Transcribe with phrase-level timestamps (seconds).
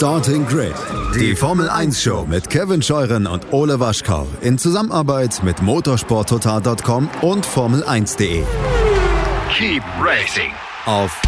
[0.00, 0.72] Starting Grid,
[1.14, 7.46] die Formel 1 Show mit Kevin Scheuren und Ole Waschkau in Zusammenarbeit mit motorsporttotal.com und
[7.46, 8.42] Formel1.de.
[9.52, 10.52] Keep racing
[10.86, 11.20] Auf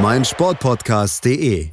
[0.00, 1.70] meinsportpodcast.de.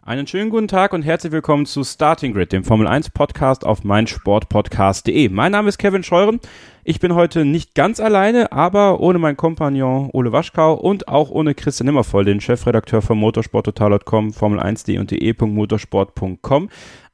[0.00, 3.84] Einen schönen guten Tag und herzlich willkommen zu Starting Grid, dem Formel 1 Podcast auf
[3.84, 5.28] meinsportpodcast.de.
[5.28, 6.40] Mein Name ist Kevin Scheuren.
[6.86, 11.54] Ich bin heute nicht ganz alleine, aber ohne meinen Kompagnon Ole Waschkau und auch ohne
[11.54, 16.68] Christian Nimmervoll, den Chefredakteur von motorsporttotal.com, Formel1.de und de.motorsport.com.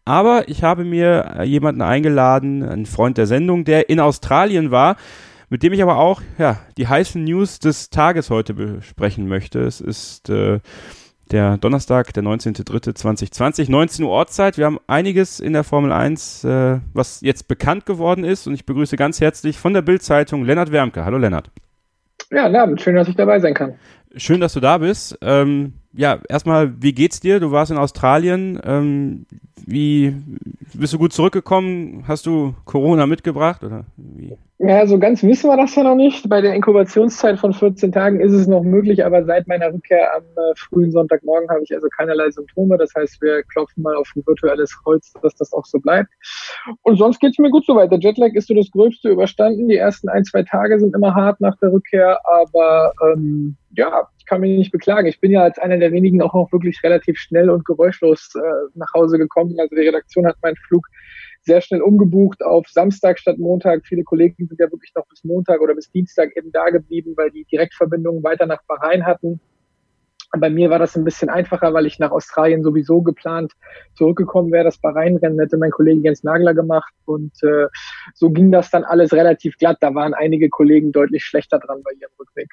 [0.04, 4.96] Aber ich habe mir jemanden eingeladen, einen Freund der Sendung, der in Australien war,
[5.50, 9.60] mit dem ich aber auch ja, die heißen News des Tages heute besprechen möchte.
[9.60, 10.58] Es ist äh,
[11.30, 14.58] der Donnerstag, der 19.03.2020, 19 Uhr Ortszeit.
[14.58, 18.46] Wir haben einiges in der Formel 1, äh, was jetzt bekannt geworden ist.
[18.46, 21.04] Und ich begrüße ganz herzlich von der Bild-Zeitung Lennart Wermke.
[21.04, 21.50] Hallo Lennart.
[22.30, 22.80] Ja, guten Abend.
[22.80, 23.74] Schön, dass ich dabei sein kann.
[24.16, 25.18] Schön, dass du da bist.
[25.22, 27.40] Ähm, ja, erstmal, wie geht's dir?
[27.40, 28.60] Du warst in Australien.
[28.64, 29.26] Ähm,
[29.66, 30.14] wie
[30.74, 32.04] bist du gut zurückgekommen?
[32.06, 34.36] Hast du Corona mitgebracht oder wie?
[34.58, 36.28] Ja, so ganz wissen wir das ja noch nicht.
[36.28, 40.22] Bei der Inkubationszeit von 14 Tagen ist es noch möglich, aber seit meiner Rückkehr am
[40.22, 42.76] äh, frühen Sonntagmorgen habe ich also keinerlei Symptome.
[42.76, 46.10] Das heißt, wir klopfen mal auf ein virtuelles Holz, dass das auch so bleibt.
[46.82, 47.90] Und sonst geht's mir gut soweit.
[47.90, 49.68] Der Jetlag ist so das Gröbste überstanden.
[49.68, 54.26] Die ersten ein, zwei Tage sind immer hart nach der Rückkehr, aber ähm, ja, ich
[54.26, 55.06] kann mich nicht beklagen.
[55.06, 58.40] Ich bin ja als einer der wenigen auch noch wirklich relativ schnell und geräuschlos äh,
[58.74, 59.56] nach Hause gekommen.
[59.58, 60.86] Also die Redaktion hat meinen Flug
[61.42, 63.86] sehr schnell umgebucht auf Samstag statt Montag.
[63.86, 67.30] Viele Kollegen sind ja wirklich noch bis Montag oder bis Dienstag eben da geblieben, weil
[67.30, 69.40] die Direktverbindungen weiter nach Bahrain hatten.
[70.38, 73.52] Bei mir war das ein bisschen einfacher, weil ich nach Australien sowieso geplant
[73.94, 74.64] zurückgekommen wäre.
[74.64, 77.66] Das Bahrain-Rennen hätte mein Kollege Jens Nagler gemacht und äh,
[78.14, 79.78] so ging das dann alles relativ glatt.
[79.80, 82.48] Da waren einige Kollegen deutlich schlechter dran bei ihrem Rückweg.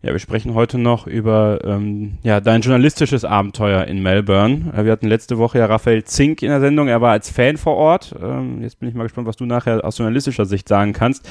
[0.00, 4.72] Ja, wir sprechen heute noch über ähm, ja, dein journalistisches Abenteuer in Melbourne.
[4.72, 6.86] Äh, wir hatten letzte Woche ja Raphael Zink in der Sendung.
[6.86, 8.14] Er war als Fan vor Ort.
[8.22, 11.28] Ähm, jetzt bin ich mal gespannt, was du nachher aus journalistischer Sicht sagen kannst.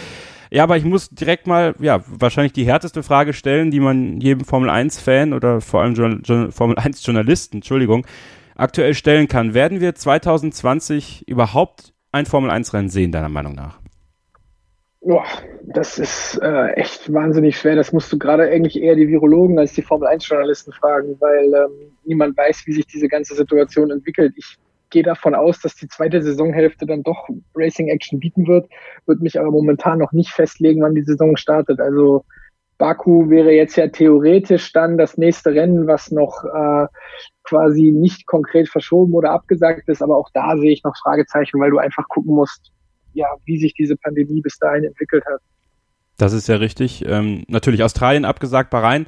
[0.51, 4.43] Ja, aber ich muss direkt mal, ja, wahrscheinlich die härteste Frage stellen, die man jedem
[4.43, 8.05] Formel 1-Fan oder vor allem Journal Journal Formel 1-Journalisten, Entschuldigung,
[8.55, 9.53] aktuell stellen kann.
[9.53, 13.79] Werden wir 2020 überhaupt ein Formel 1-Rennen sehen, deiner Meinung nach?
[15.07, 15.23] Boah,
[15.63, 17.77] das ist äh, echt wahnsinnig schwer.
[17.77, 21.93] Das musst du gerade eigentlich eher die Virologen als die Formel 1-Journalisten fragen, weil ähm,
[22.03, 24.33] niemand weiß, wie sich diese ganze Situation entwickelt.
[24.35, 24.57] Ich
[24.89, 27.25] gehe davon aus, dass die zweite Saisonhälfte dann doch
[27.55, 28.69] Racing Action bieten wird,
[29.05, 31.79] würde mich aber momentan noch nicht festlegen, wann die Saison startet.
[31.79, 32.25] Also
[32.77, 36.87] Baku wäre jetzt ja theoretisch dann das nächste Rennen, was noch äh,
[37.45, 41.71] quasi nicht konkret verschoben oder abgesagt ist, aber auch da sehe ich noch Fragezeichen, weil
[41.71, 42.73] du einfach gucken musst,
[43.17, 45.41] ja, wie sich diese Pandemie bis dahin entwickelt hat.
[46.17, 47.03] Das ist ja richtig.
[47.05, 49.07] Ähm, natürlich Australien abgesagt, Bahrain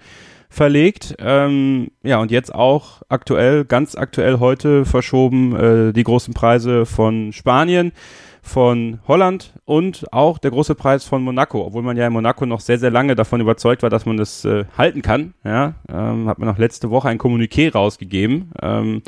[0.49, 1.15] verlegt.
[1.19, 7.31] Ähm, ja, und jetzt auch aktuell, ganz aktuell heute verschoben äh, die großen Preise von
[7.33, 7.91] Spanien,
[8.41, 12.61] von Holland und auch der große Preis von Monaco, obwohl man ja in Monaco noch
[12.61, 15.33] sehr, sehr lange davon überzeugt war, dass man das äh, halten kann.
[15.43, 18.51] Ja, ähm, hat man noch letzte Woche ein Kommuniqué rausgegeben.
[18.61, 19.01] Ähm,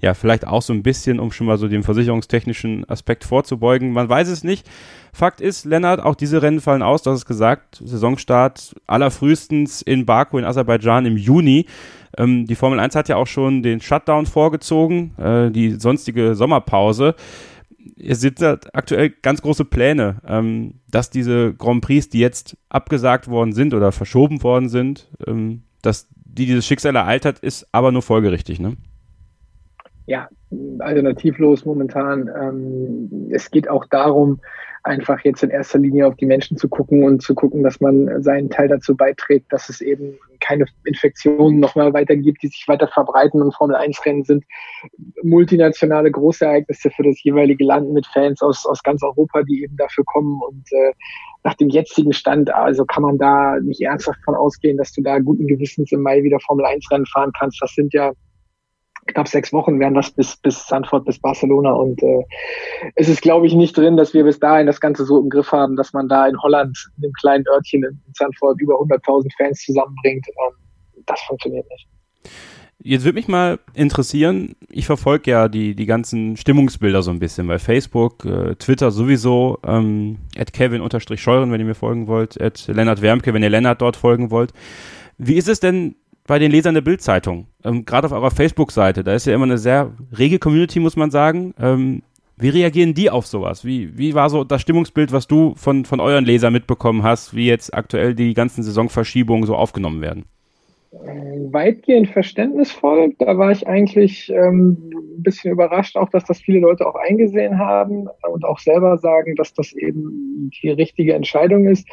[0.00, 3.92] ja, vielleicht auch so ein bisschen, um schon mal so dem versicherungstechnischen Aspekt vorzubeugen.
[3.92, 4.68] Man weiß es nicht.
[5.12, 10.38] Fakt ist, Lennart, auch diese Rennen fallen aus, das ist gesagt, Saisonstart allerfrühestens in Baku
[10.38, 11.66] in Aserbaidschan im Juni.
[12.18, 17.14] Ähm, die Formel 1 hat ja auch schon den Shutdown vorgezogen, äh, die sonstige Sommerpause.
[17.98, 23.52] Es sind aktuell ganz große Pläne, ähm, dass diese Grand Prix, die jetzt abgesagt worden
[23.52, 28.02] sind oder verschoben worden sind, ähm, dass die dieses Schicksal ereilt hat, ist aber nur
[28.02, 28.76] folgerichtig, ne?
[30.06, 30.28] ja,
[30.78, 32.28] alternativlos momentan.
[32.28, 34.40] Ähm, es geht auch darum,
[34.84, 38.22] einfach jetzt in erster Linie auf die Menschen zu gucken und zu gucken, dass man
[38.22, 42.86] seinen Teil dazu beiträgt, dass es eben keine Infektionen nochmal weiter gibt, die sich weiter
[42.88, 44.44] verbreiten und Formel 1 Rennen sind
[45.22, 50.04] multinationale Großereignisse für das jeweilige Land mit Fans aus, aus ganz Europa, die eben dafür
[50.04, 50.92] kommen und äh,
[51.42, 55.18] nach dem jetzigen Stand, also kann man da nicht ernsthaft von ausgehen, dass du da
[55.18, 57.60] guten Gewissens im Mai wieder Formel 1 Rennen fahren kannst.
[57.62, 58.12] Das sind ja
[59.06, 61.72] knapp sechs Wochen wären das bis, bis Sanford, bis Barcelona.
[61.72, 62.22] Und äh,
[62.96, 65.52] es ist, glaube ich, nicht drin, dass wir bis dahin das Ganze so im Griff
[65.52, 69.60] haben, dass man da in Holland, in einem kleinen Örtchen in Sanford, über 100.000 Fans
[69.60, 70.26] zusammenbringt.
[70.28, 70.54] Ähm,
[71.06, 71.88] das funktioniert nicht.
[72.86, 77.46] Jetzt würde mich mal interessieren, ich verfolge ja die, die ganzen Stimmungsbilder so ein bisschen
[77.46, 83.00] bei Facebook, äh, Twitter sowieso, ähm, at Kevin-Scheuren, wenn ihr mir folgen wollt, at Lennart
[83.00, 84.52] Wermke, wenn ihr Lennart dort folgen wollt.
[85.16, 85.94] Wie ist es denn
[86.26, 89.58] bei den Lesern der Bildzeitung, ähm, gerade auf eurer Facebook-Seite, da ist ja immer eine
[89.58, 91.54] sehr rege Community, muss man sagen.
[91.60, 92.02] Ähm,
[92.36, 93.64] wie reagieren die auf sowas?
[93.64, 97.46] Wie, wie war so das Stimmungsbild, was du von, von euren Lesern mitbekommen hast, wie
[97.46, 100.24] jetzt aktuell die ganzen Saisonverschiebungen so aufgenommen werden?
[101.50, 103.14] Weitgehend verständnisvoll.
[103.18, 107.58] Da war ich eigentlich ähm, ein bisschen überrascht, auch dass das viele Leute auch eingesehen
[107.58, 111.86] haben und auch selber sagen, dass das eben die richtige Entscheidung ist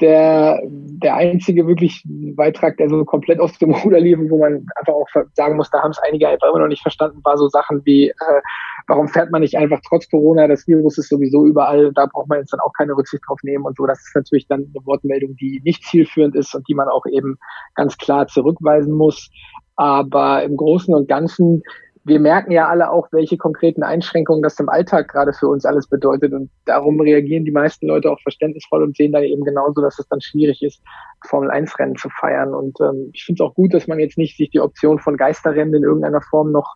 [0.00, 4.92] der, der einzige wirklich Beitrag, der so komplett aus dem Ruder lief, wo man einfach
[4.92, 7.82] auch sagen muss, da haben es einige einfach immer noch nicht verstanden, war so Sachen
[7.84, 8.40] wie, äh,
[8.86, 12.40] warum fährt man nicht einfach trotz Corona, das Virus ist sowieso überall, da braucht man
[12.40, 13.86] jetzt dann auch keine Rücksicht drauf nehmen und so.
[13.86, 17.38] Das ist natürlich dann eine Wortmeldung, die nicht zielführend ist und die man auch eben
[17.74, 19.30] ganz klar zurückweisen muss.
[19.76, 21.62] Aber im Großen und Ganzen
[22.08, 25.86] wir merken ja alle auch, welche konkreten Einschränkungen das im Alltag gerade für uns alles
[25.86, 26.32] bedeutet.
[26.32, 30.08] Und darum reagieren die meisten Leute auch verständnisvoll und sehen da eben genauso, dass es
[30.08, 30.82] dann schwierig ist,
[31.26, 32.54] Formel 1 Rennen zu feiern.
[32.54, 35.16] Und ähm, ich finde es auch gut, dass man jetzt nicht sich die Option von
[35.16, 36.74] Geisterrennen in irgendeiner Form noch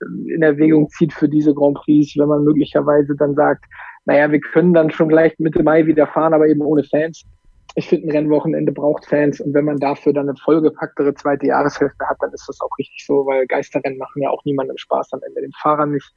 [0.00, 3.64] äh, in Erwägung zieht für diese Grand Prix, wenn man möglicherweise dann sagt,
[4.04, 7.24] naja, wir können dann schon gleich Mitte Mai wieder fahren, aber eben ohne Fans
[7.74, 12.06] ich finde, ein Rennwochenende braucht Fans und wenn man dafür dann eine vollgepacktere zweite Jahreshälfte
[12.06, 15.20] hat, dann ist das auch richtig so, weil Geisterrennen machen ja auch niemandem Spaß am
[15.26, 15.40] Ende.
[15.40, 16.12] Den Fahrern nicht,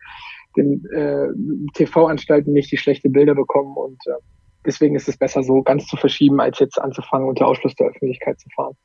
[0.58, 1.28] den äh,
[1.74, 4.14] TV-Anstalten nicht die schlechte Bilder bekommen und äh,
[4.66, 8.40] deswegen ist es besser so ganz zu verschieben, als jetzt anzufangen, unter Ausschluss der Öffentlichkeit
[8.40, 8.76] zu fahren.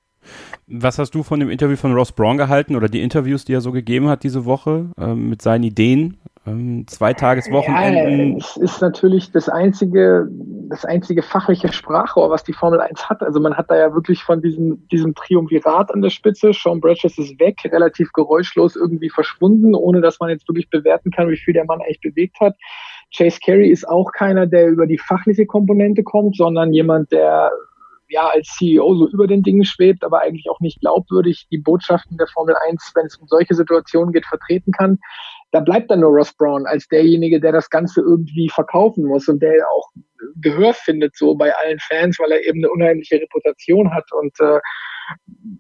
[0.67, 3.63] Was hast du von dem Interview von Ross Braun gehalten oder die Interviews, die er
[3.63, 6.19] so gegeben hat diese Woche äh, mit seinen Ideen?
[6.51, 8.33] Ähm, Zweitageswochenenden.
[8.33, 10.29] Ja, es ist natürlich das einzige,
[10.69, 13.23] das einzige fachliche Sprachrohr, was die Formel 1 hat.
[13.23, 16.53] Also man hat da ja wirklich von diesem, diesem Triumvirat an der Spitze.
[16.53, 21.29] Sean Bratches ist weg, relativ geräuschlos irgendwie verschwunden, ohne dass man jetzt wirklich bewerten kann,
[21.29, 22.57] wie viel der Mann eigentlich bewegt hat.
[23.15, 27.51] Chase Carey ist auch keiner, der über die fachliche Komponente kommt, sondern jemand, der
[28.09, 32.17] ja als CEO so über den Dingen schwebt, aber eigentlich auch nicht glaubwürdig die Botschaften
[32.19, 34.99] der Formel 1, wenn es um solche Situationen geht, vertreten kann
[35.53, 39.43] da bleibt dann nur Ross Brown als derjenige, der das Ganze irgendwie verkaufen muss und
[39.43, 39.91] der auch
[40.41, 44.61] Gehör findet so bei allen Fans, weil er eben eine unheimliche Reputation hat und äh,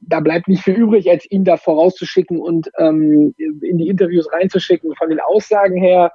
[0.02, 4.94] da bleibt nicht viel übrig, als ihn da vorauszuschicken und ähm, in die Interviews reinzuschicken.
[4.96, 6.12] Von den Aussagen her,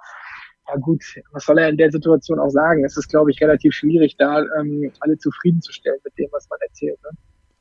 [0.67, 2.85] ja gut, was soll er in der Situation auch sagen?
[2.85, 6.97] Es ist, glaube ich, relativ schwierig, da ähm, alle zufriedenzustellen mit dem, was man erzählt.
[7.03, 7.09] Ne?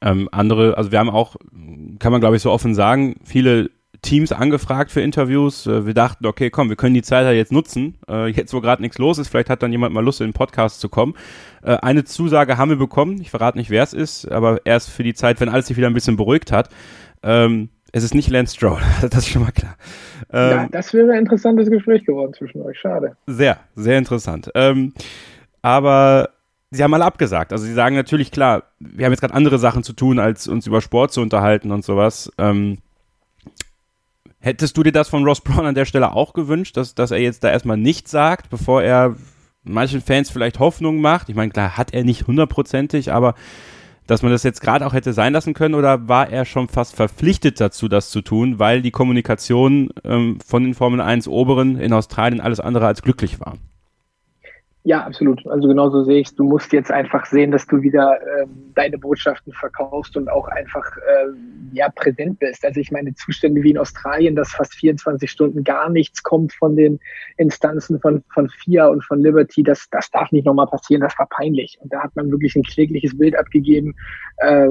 [0.02, 1.36] Ähm, andere, also wir haben auch,
[1.98, 3.70] kann man glaube ich so offen sagen, viele
[4.04, 5.66] Teams angefragt für Interviews.
[5.66, 7.96] Äh, wir dachten, okay, komm, wir können die Zeit halt jetzt nutzen.
[8.08, 10.32] Äh, jetzt, wo gerade nichts los ist, vielleicht hat dann jemand mal Lust, in den
[10.34, 11.14] Podcast zu kommen.
[11.62, 13.20] Äh, eine Zusage haben wir bekommen.
[13.20, 15.88] Ich verrate nicht, wer es ist, aber erst für die Zeit, wenn alles sich wieder
[15.88, 16.68] ein bisschen beruhigt hat.
[17.22, 19.76] Ähm, es ist nicht Lance Stroll, das ist schon mal klar.
[20.32, 23.16] Ähm, ja, das wäre ein interessantes Gespräch geworden zwischen euch, schade.
[23.26, 24.50] Sehr, sehr interessant.
[24.54, 24.92] Ähm,
[25.62, 26.30] aber
[26.70, 27.52] sie haben alle abgesagt.
[27.52, 30.66] Also sie sagen natürlich, klar, wir haben jetzt gerade andere Sachen zu tun, als uns
[30.66, 32.30] über Sport zu unterhalten und sowas.
[32.36, 32.78] Ähm,
[34.44, 37.16] Hättest du dir das von Ross Brown an der Stelle auch gewünscht, dass, dass er
[37.16, 39.16] jetzt da erstmal nichts sagt, bevor er
[39.62, 41.30] manchen Fans vielleicht Hoffnung macht?
[41.30, 43.36] Ich meine, klar, hat er nicht hundertprozentig, aber
[44.06, 46.94] dass man das jetzt gerade auch hätte sein lassen können oder war er schon fast
[46.94, 51.94] verpflichtet dazu, das zu tun, weil die Kommunikation ähm, von den Formel 1 Oberen in
[51.94, 53.54] Australien alles andere als glücklich war?
[54.86, 55.46] Ja, absolut.
[55.46, 56.34] Also genauso sehe ich es.
[56.34, 60.84] Du musst jetzt einfach sehen, dass du wieder ähm, deine Botschaften verkaufst und auch einfach
[60.98, 61.30] äh,
[61.72, 62.62] ja präsent bist.
[62.66, 66.76] Also ich meine Zustände wie in Australien, dass fast 24 Stunden gar nichts kommt von
[66.76, 67.00] den
[67.38, 71.00] Instanzen von von FIA und von Liberty, das das darf nicht nochmal passieren.
[71.00, 71.78] Das war peinlich.
[71.80, 73.94] Und da hat man wirklich ein klägliches Bild abgegeben.
[74.36, 74.68] Äh,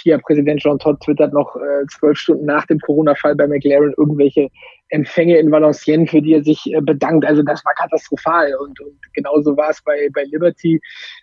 [0.00, 4.48] FIA-Präsident John Todd twittert noch äh, zwölf Stunden nach dem Corona-Fall bei McLaren irgendwelche
[4.90, 7.24] Empfänge in Valenciennes, für die er sich äh, bedankt.
[7.24, 8.54] Also das war katastrophal.
[8.56, 10.80] Und, und genauso war es bei, bei Liberty,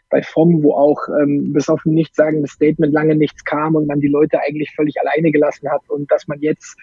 [0.10, 4.02] bei FOM, wo auch ähm, bis auf ein nichtssagendes Statement lange nichts kam und man
[4.02, 5.82] die Leute eigentlich völlig alleine gelassen hat.
[5.90, 6.76] Und dass man jetzt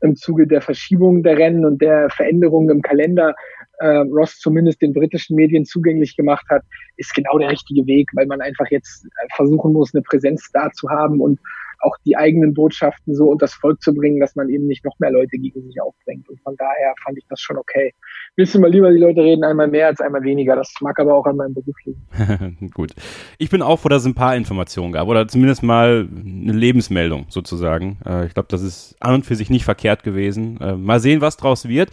[0.00, 3.34] im Zuge der Verschiebung der Rennen und der Veränderungen im Kalender
[3.78, 6.62] äh, Ross zumindest den britischen Medien zugänglich gemacht hat,
[6.96, 10.88] ist genau der richtige Weg, weil man einfach jetzt versuchen muss, eine Präsenz da zu
[10.90, 11.40] haben und
[11.80, 14.98] auch die eigenen Botschaften so unter das Volk zu bringen, dass man eben nicht noch
[14.98, 16.28] mehr Leute gegen sich aufbringt.
[16.28, 17.92] Und von daher fand ich das schon okay.
[18.36, 20.56] Du mal lieber die Leute reden, einmal mehr als einmal weniger.
[20.56, 22.70] Das mag aber auch an meinem Beruf liegen.
[22.74, 22.92] Gut.
[23.38, 27.26] Ich bin auch froh, dass es ein paar Informationen gab oder zumindest mal eine Lebensmeldung
[27.28, 27.98] sozusagen.
[28.04, 30.60] Äh, ich glaube, das ist an und für sich nicht verkehrt gewesen.
[30.60, 31.90] Äh, mal sehen, was draus wird.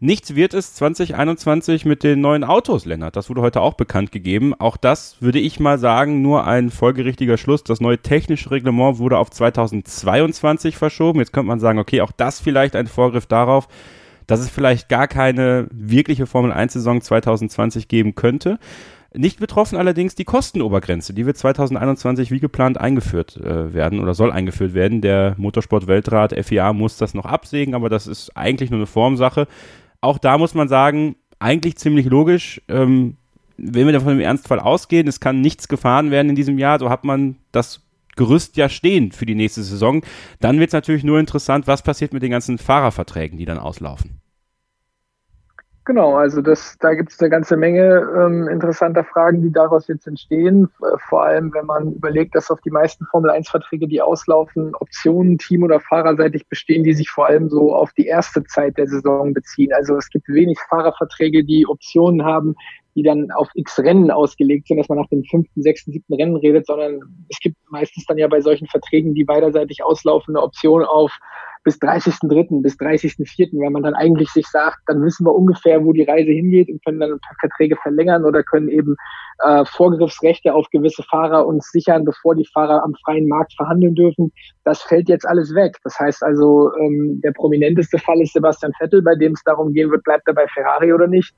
[0.00, 3.16] Nichts wird es 2021 mit den neuen Autos, Lennart.
[3.16, 4.52] Das wurde heute auch bekannt gegeben.
[4.52, 7.64] Auch das würde ich mal sagen, nur ein folgerichtiger Schluss.
[7.64, 11.20] Das neue technische Reglement wurde auf 2022 verschoben.
[11.20, 13.68] Jetzt könnte man sagen, okay, auch das vielleicht ein Vorgriff darauf,
[14.26, 18.58] dass es vielleicht gar keine wirkliche Formel 1 Saison 2020 geben könnte.
[19.16, 24.32] Nicht betroffen allerdings die Kostenobergrenze, die wird 2021 wie geplant eingeführt äh, werden oder soll
[24.32, 25.02] eingeführt werden.
[25.02, 29.46] Der Motorsport-Weltrat FIA muss das noch absägen, aber das ist eigentlich nur eine Formsache
[30.04, 32.60] auch da muss man sagen, eigentlich ziemlich logisch.
[32.68, 33.16] Ähm,
[33.56, 36.90] wenn wir davon im Ernstfall ausgehen, es kann nichts gefahren werden in diesem Jahr, so
[36.90, 37.80] hat man das
[38.16, 40.02] Gerüst ja stehen für die nächste Saison.
[40.40, 44.20] Dann wird es natürlich nur interessant, was passiert mit den ganzen Fahrerverträgen, die dann auslaufen.
[45.86, 50.06] Genau, also das, da gibt es eine ganze Menge ähm, interessanter Fragen, die daraus jetzt
[50.06, 50.70] entstehen.
[51.10, 55.80] Vor allem, wenn man überlegt, dass auf die meisten Formel-1-Verträge, die auslaufen, Optionen team- oder
[55.80, 59.74] fahrerseitig bestehen, die sich vor allem so auf die erste Zeit der Saison beziehen.
[59.74, 62.56] Also es gibt wenig Fahrerverträge, die Optionen haben,
[62.94, 66.36] die dann auf x Rennen ausgelegt sind, dass man nach dem fünften, sechsten, siebten Rennen
[66.36, 70.84] redet, sondern es gibt meistens dann ja bei solchen Verträgen, die beiderseitig auslaufen, eine Option
[70.84, 71.18] auf
[71.64, 75.92] bis 30.3., bis 30.4., weil man dann eigentlich sich sagt, dann wissen wir ungefähr, wo
[75.92, 78.96] die Reise hingeht und können dann ein paar Verträge verlängern oder können eben
[79.42, 84.30] äh, Vorgriffsrechte auf gewisse Fahrer uns sichern, bevor die Fahrer am freien Markt verhandeln dürfen.
[84.64, 85.76] Das fällt jetzt alles weg.
[85.82, 89.90] Das heißt also, ähm, der prominenteste Fall ist Sebastian Vettel, bei dem es darum gehen
[89.90, 91.34] wird, bleibt er bei Ferrari oder nicht.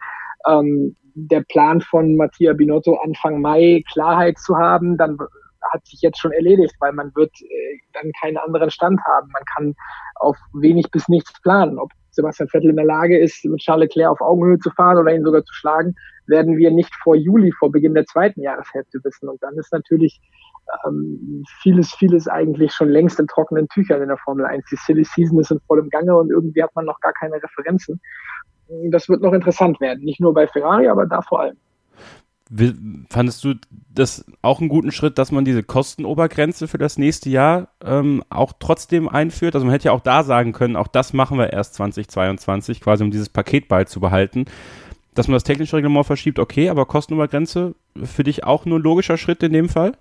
[0.48, 5.16] Ähm, der Plan von Mattia Binotto Anfang Mai Klarheit zu haben, dann
[5.72, 9.30] hat sich jetzt schon erledigt, weil man wird äh, dann keinen anderen Stand haben.
[9.32, 9.74] Man kann
[10.16, 11.78] auf wenig bis nichts planen.
[11.78, 15.14] Ob Sebastian Vettel in der Lage ist, mit Charles Leclerc auf Augenhöhe zu fahren oder
[15.14, 15.94] ihn sogar zu schlagen,
[16.26, 19.28] werden wir nicht vor Juli, vor Beginn der zweiten Jahreshälfte wissen.
[19.28, 20.20] Und dann ist natürlich
[20.86, 24.64] ähm, vieles, vieles eigentlich schon längst in trockenen Tüchern in der Formel 1.
[24.70, 28.00] Die Silly Season ist in vollem Gange und irgendwie hat man noch gar keine Referenzen.
[28.68, 30.04] Das wird noch interessant werden.
[30.04, 31.56] Nicht nur bei Ferrari, aber da vor allem.
[33.10, 33.54] Fandest du
[33.92, 38.52] das auch einen guten Schritt, dass man diese Kostenobergrenze für das nächste Jahr ähm, auch
[38.58, 39.56] trotzdem einführt?
[39.56, 43.02] Also man hätte ja auch da sagen können, auch das machen wir erst 2022, quasi
[43.02, 44.44] um dieses Paket beizubehalten.
[45.14, 49.16] Dass man das technische Reglement verschiebt, okay, aber Kostenobergrenze für dich auch nur ein logischer
[49.16, 49.92] Schritt in dem Fall?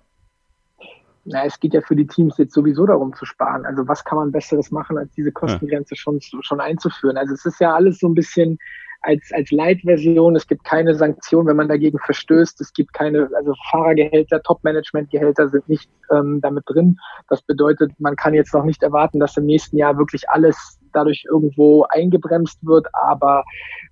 [1.28, 3.66] Na, es geht ja für die Teams jetzt sowieso darum zu sparen.
[3.66, 7.16] Also was kann man Besseres machen, als diese Kostengrenze schon, schon einzuführen?
[7.16, 8.58] Also es ist ja alles so ein bisschen
[9.02, 10.36] als, als Light-Version.
[10.36, 12.60] Es gibt keine Sanktion, wenn man dagegen verstößt.
[12.60, 16.98] Es gibt keine, also Fahrergehälter, Top-Management-Gehälter sind nicht ähm, damit drin.
[17.28, 21.24] Das bedeutet, man kann jetzt noch nicht erwarten, dass im nächsten Jahr wirklich alles dadurch
[21.30, 22.86] irgendwo eingebremst wird.
[23.08, 23.44] Aber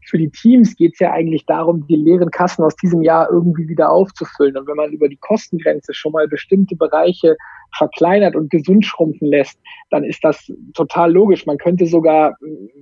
[0.07, 3.69] für die Teams geht es ja eigentlich darum, die leeren Kassen aus diesem Jahr irgendwie
[3.69, 4.57] wieder aufzufüllen.
[4.57, 7.37] Und wenn man über die Kostengrenze schon mal bestimmte Bereiche
[7.77, 9.59] verkleinert und gesund schrumpfen lässt,
[9.91, 11.47] dann ist das total logisch.
[11.47, 12.37] Man könnte sogar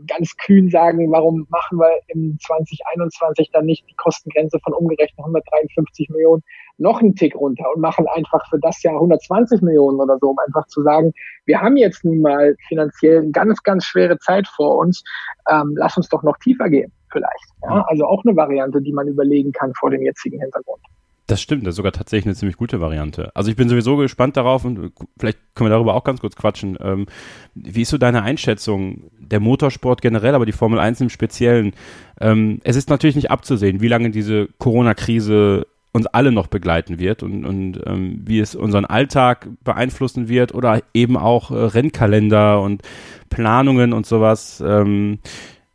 [0.06, 6.08] ganz kühn sagen, warum machen wir im 2021 dann nicht die Kostengrenze von umgerechnet 153
[6.10, 6.42] Millionen
[6.78, 10.38] noch einen Tick runter und machen einfach für das Jahr 120 Millionen oder so, um
[10.46, 11.12] einfach zu sagen,
[11.46, 15.02] wir haben jetzt nun mal finanziell eine ganz, ganz schwere Zeit vor uns,
[15.50, 17.52] ähm, lass uns doch noch tiefer gehen vielleicht.
[17.62, 17.84] Ja?
[17.88, 20.82] Also auch eine Variante, die man überlegen kann vor dem jetzigen Hintergrund.
[21.28, 23.34] Das stimmt, das ist sogar tatsächlich eine ziemlich gute Variante.
[23.36, 26.76] Also ich bin sowieso gespannt darauf und vielleicht können wir darüber auch ganz kurz quatschen.
[26.80, 27.06] Ähm,
[27.54, 31.74] wie ist so deine Einschätzung der Motorsport generell, aber die Formel 1 im Speziellen?
[32.20, 37.22] Ähm, es ist natürlich nicht abzusehen, wie lange diese Corona-Krise uns alle noch begleiten wird
[37.22, 42.82] und, und ähm, wie es unseren Alltag beeinflussen wird oder eben auch äh, Rennkalender und
[43.28, 44.62] Planungen und sowas.
[44.66, 45.20] Ähm,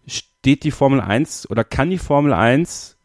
[0.08, 2.98] steht die Formel 1 oder kann die Formel 1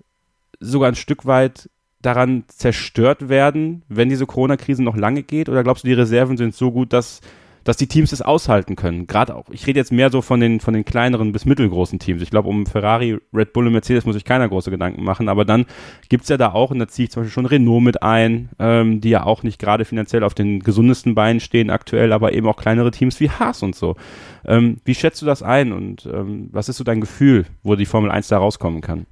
[0.58, 1.68] sogar ein Stück weit
[2.02, 5.48] daran zerstört werden, wenn diese Corona-Krise noch lange geht?
[5.48, 7.20] Oder glaubst du, die Reserven sind so gut, dass
[7.64, 9.06] dass die Teams es aushalten können.
[9.06, 12.22] Gerade auch, ich rede jetzt mehr so von den, von den kleineren bis mittelgroßen Teams.
[12.22, 15.44] Ich glaube, um Ferrari, Red Bull und Mercedes muss ich keiner große Gedanken machen, aber
[15.44, 15.66] dann
[16.08, 19.00] gibt's ja da auch, und da ziehe ich zum Beispiel schon Renault mit ein, ähm,
[19.00, 22.56] die ja auch nicht gerade finanziell auf den gesundesten Beinen stehen aktuell, aber eben auch
[22.56, 23.96] kleinere Teams wie Haas und so.
[24.44, 27.86] Ähm, wie schätzt du das ein und ähm, was ist so dein Gefühl, wo die
[27.86, 29.06] Formel 1 da rauskommen kann?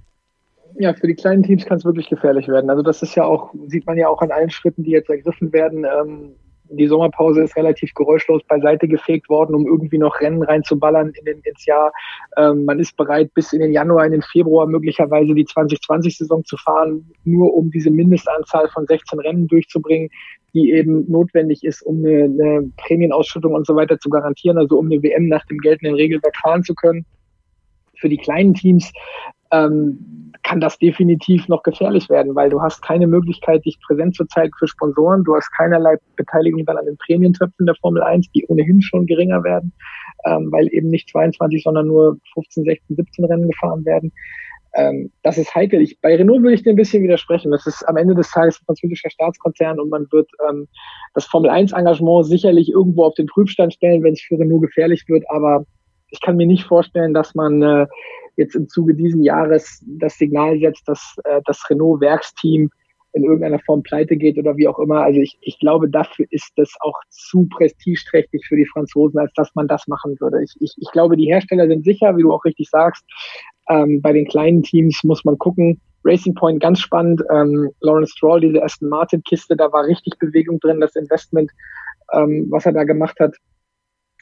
[0.81, 2.71] Ja, für die kleinen Teams kann es wirklich gefährlich werden.
[2.71, 5.53] Also das ist ja auch, sieht man ja auch an allen Schritten, die jetzt ergriffen
[5.53, 5.85] werden.
[5.85, 6.37] Ähm,
[6.71, 11.41] die Sommerpause ist relativ geräuschlos beiseite gefegt worden, um irgendwie noch Rennen reinzuballern in den,
[11.41, 11.93] ins Jahr.
[12.39, 16.57] Ähm, man ist bereit, bis in den Januar, in den Februar möglicherweise die 2020-Saison zu
[16.57, 20.09] fahren, nur um diese Mindestanzahl von 16 Rennen durchzubringen,
[20.55, 24.87] die eben notwendig ist, um eine, eine Prämienausschüttung und so weiter zu garantieren, also um
[24.87, 27.05] eine WM nach dem geltenden Regelwerk fahren zu können.
[27.97, 28.91] Für die kleinen Teams
[29.53, 34.25] ähm, kann das definitiv noch gefährlich werden, weil du hast keine Möglichkeit, dich präsent zu
[34.27, 35.25] zeigen für Sponsoren.
[35.25, 39.45] Du hast keinerlei Beteiligung dann an den Prämientöpfen der Formel 1, die ohnehin schon geringer
[39.45, 39.73] werden,
[40.25, 44.13] ähm, weil eben nicht 22, sondern nur 15, 16, 17 Rennen gefahren werden.
[44.75, 45.81] Ähm, das ist heikel.
[45.81, 47.51] Ich, bei Renault würde ich dir ein bisschen widersprechen.
[47.51, 50.69] Das ist am Ende des Tages ein französischer Staatskonzern und man wird ähm,
[51.15, 55.05] das Formel 1 Engagement sicherlich irgendwo auf den Prüfstand stellen, wenn es für Renault gefährlich
[55.09, 55.25] wird.
[55.29, 55.65] Aber
[56.11, 57.87] ich kann mir nicht vorstellen, dass man äh,
[58.41, 62.71] jetzt im Zuge diesen Jahres das Signal setzt, dass äh, das Renault-Werksteam
[63.13, 65.03] in irgendeiner Form pleite geht oder wie auch immer.
[65.03, 69.55] Also ich, ich glaube, dafür ist das auch zu prestigeträchtig für die Franzosen, als dass
[69.55, 70.43] man das machen würde.
[70.43, 73.05] Ich, ich, ich glaube, die Hersteller sind sicher, wie du auch richtig sagst.
[73.69, 75.81] Ähm, bei den kleinen Teams muss man gucken.
[76.05, 77.21] Racing Point ganz spannend.
[77.33, 80.81] Ähm, Lawrence Stroll, diese Aston Martin Kiste, da war richtig Bewegung drin.
[80.81, 81.51] Das Investment
[82.13, 83.37] ähm, was er da gemacht hat.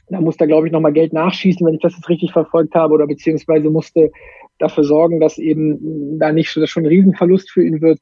[0.09, 2.93] Da musste er, glaube ich, nochmal Geld nachschießen, wenn ich das jetzt richtig verfolgt habe,
[2.93, 4.11] oder beziehungsweise musste
[4.57, 7.99] dafür sorgen, dass eben da nicht schon, ein Riesenverlust für ihn wird.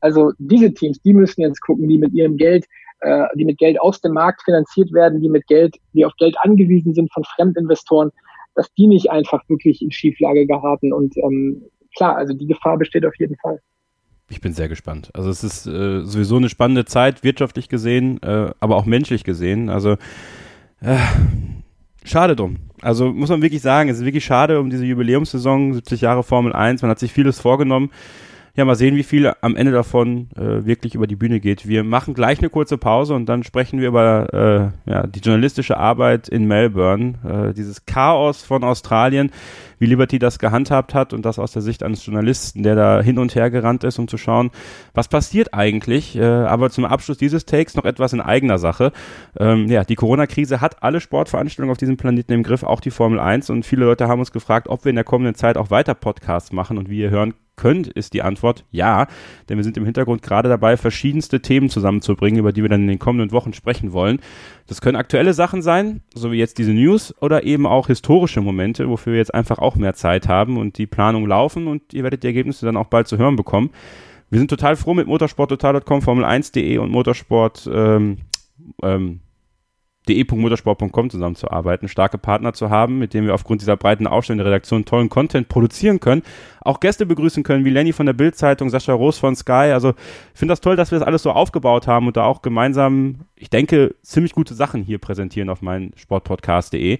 [0.00, 2.66] Also diese Teams, die müssen jetzt gucken, die mit ihrem Geld,
[3.00, 6.36] äh, die mit Geld aus dem Markt finanziert werden, die mit Geld, die auf Geld
[6.42, 8.10] angewiesen sind von Fremdinvestoren,
[8.54, 10.92] dass die nicht einfach wirklich in Schieflage geraten.
[10.92, 11.62] Und ähm,
[11.96, 13.60] klar, also die Gefahr besteht auf jeden Fall.
[14.28, 15.10] Ich bin sehr gespannt.
[15.12, 19.68] Also es ist äh, sowieso eine spannende Zeit, wirtschaftlich gesehen, äh, aber auch menschlich gesehen.
[19.68, 19.96] Also
[20.80, 20.96] äh,
[22.04, 22.56] schade drum.
[22.82, 26.52] Also muss man wirklich sagen, es ist wirklich schade um diese Jubiläumssaison, 70 Jahre Formel
[26.52, 26.82] 1.
[26.82, 27.90] Man hat sich vieles vorgenommen
[28.56, 31.68] ja, mal sehen, wie viel am Ende davon äh, wirklich über die Bühne geht.
[31.68, 35.76] Wir machen gleich eine kurze Pause und dann sprechen wir über äh, ja, die journalistische
[35.76, 39.30] Arbeit in Melbourne, äh, dieses Chaos von Australien,
[39.78, 43.18] wie Liberty das gehandhabt hat und das aus der Sicht eines Journalisten, der da hin
[43.18, 44.50] und her gerannt ist, um zu schauen,
[44.94, 46.16] was passiert eigentlich.
[46.16, 48.92] Äh, aber zum Abschluss dieses Takes noch etwas in eigener Sache.
[49.38, 53.20] Ähm, ja, die Corona-Krise hat alle Sportveranstaltungen auf diesem Planeten im Griff, auch die Formel
[53.20, 55.94] 1 und viele Leute haben uns gefragt, ob wir in der kommenden Zeit auch weiter
[55.94, 59.06] Podcasts machen und wie ihr hören könnt, ist die Antwort ja,
[59.48, 62.88] denn wir sind im Hintergrund gerade dabei, verschiedenste Themen zusammenzubringen, über die wir dann in
[62.88, 64.20] den kommenden Wochen sprechen wollen.
[64.66, 68.88] Das können aktuelle Sachen sein, so wie jetzt diese News, oder eben auch historische Momente,
[68.88, 72.22] wofür wir jetzt einfach auch mehr Zeit haben und die Planung laufen und ihr werdet
[72.22, 73.70] die Ergebnisse dann auch bald zu hören bekommen.
[74.30, 78.18] Wir sind total froh mit motorsporttotal.com, Formel1.de und Motorsport ähm,
[78.82, 79.20] ähm,
[80.10, 84.84] de.motorsport.com zusammenzuarbeiten, starke Partner zu haben, mit denen wir aufgrund dieser breiten Aufstellung der Redaktion
[84.84, 86.22] tollen Content produzieren können,
[86.62, 89.70] auch Gäste begrüßen können, wie Lenny von der Bild-Zeitung, Sascha Roos von Sky.
[89.72, 92.42] Also ich finde das toll, dass wir das alles so aufgebaut haben und da auch
[92.42, 96.98] gemeinsam, ich denke, ziemlich gute Sachen hier präsentieren auf meinen Sportpodcast.de.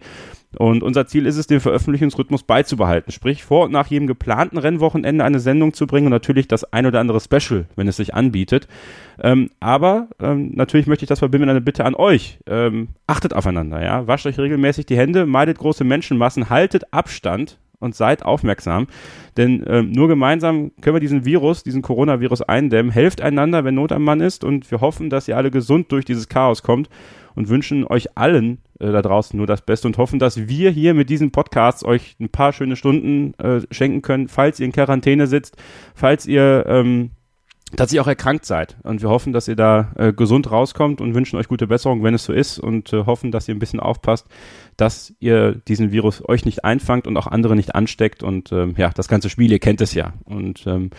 [0.57, 3.13] Und unser Ziel ist es, den Veröffentlichungsrhythmus beizubehalten.
[3.13, 6.87] Sprich, vor und nach jedem geplanten Rennwochenende eine Sendung zu bringen und natürlich das ein
[6.87, 8.67] oder andere Special, wenn es sich anbietet.
[9.23, 12.41] Ähm, aber ähm, natürlich möchte ich das verbinden mit einer Bitte an euch.
[12.47, 14.07] Ähm, achtet aufeinander, ja.
[14.09, 18.89] Wascht euch regelmäßig die Hände, meidet große Menschenmassen, haltet Abstand und seid aufmerksam.
[19.37, 22.91] Denn ähm, nur gemeinsam können wir diesen Virus, diesen Coronavirus eindämmen.
[22.91, 24.43] Helft einander, wenn Not am Mann ist.
[24.43, 26.91] Und wir hoffen, dass ihr alle gesund durch dieses Chaos kommt
[27.35, 30.95] und wünschen euch allen äh, da draußen nur das Beste und hoffen, dass wir hier
[30.95, 35.27] mit diesen Podcasts euch ein paar schöne Stunden äh, schenken können, falls ihr in Quarantäne
[35.27, 35.57] sitzt,
[35.95, 37.11] falls ihr ähm,
[37.93, 38.77] ihr auch erkrankt seid.
[38.83, 42.15] Und wir hoffen, dass ihr da äh, gesund rauskommt und wünschen euch gute Besserung, wenn
[42.15, 44.27] es so ist und äh, hoffen, dass ihr ein bisschen aufpasst,
[44.77, 48.23] dass ihr diesen Virus euch nicht einfangt und auch andere nicht ansteckt.
[48.23, 50.15] Und ähm, ja, das ganze Spiel, ihr kennt es ja.
[50.25, 50.91] Und ähm,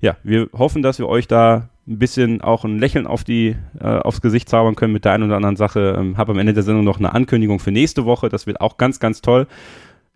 [0.00, 3.84] ja, wir hoffen, dass wir euch da ein bisschen auch ein Lächeln auf die, äh,
[3.84, 5.96] aufs Gesicht zaubern können mit der einen oder anderen Sache.
[5.98, 8.28] Ähm, Habe am Ende der Sendung noch eine Ankündigung für nächste Woche.
[8.28, 9.46] Das wird auch ganz, ganz toll.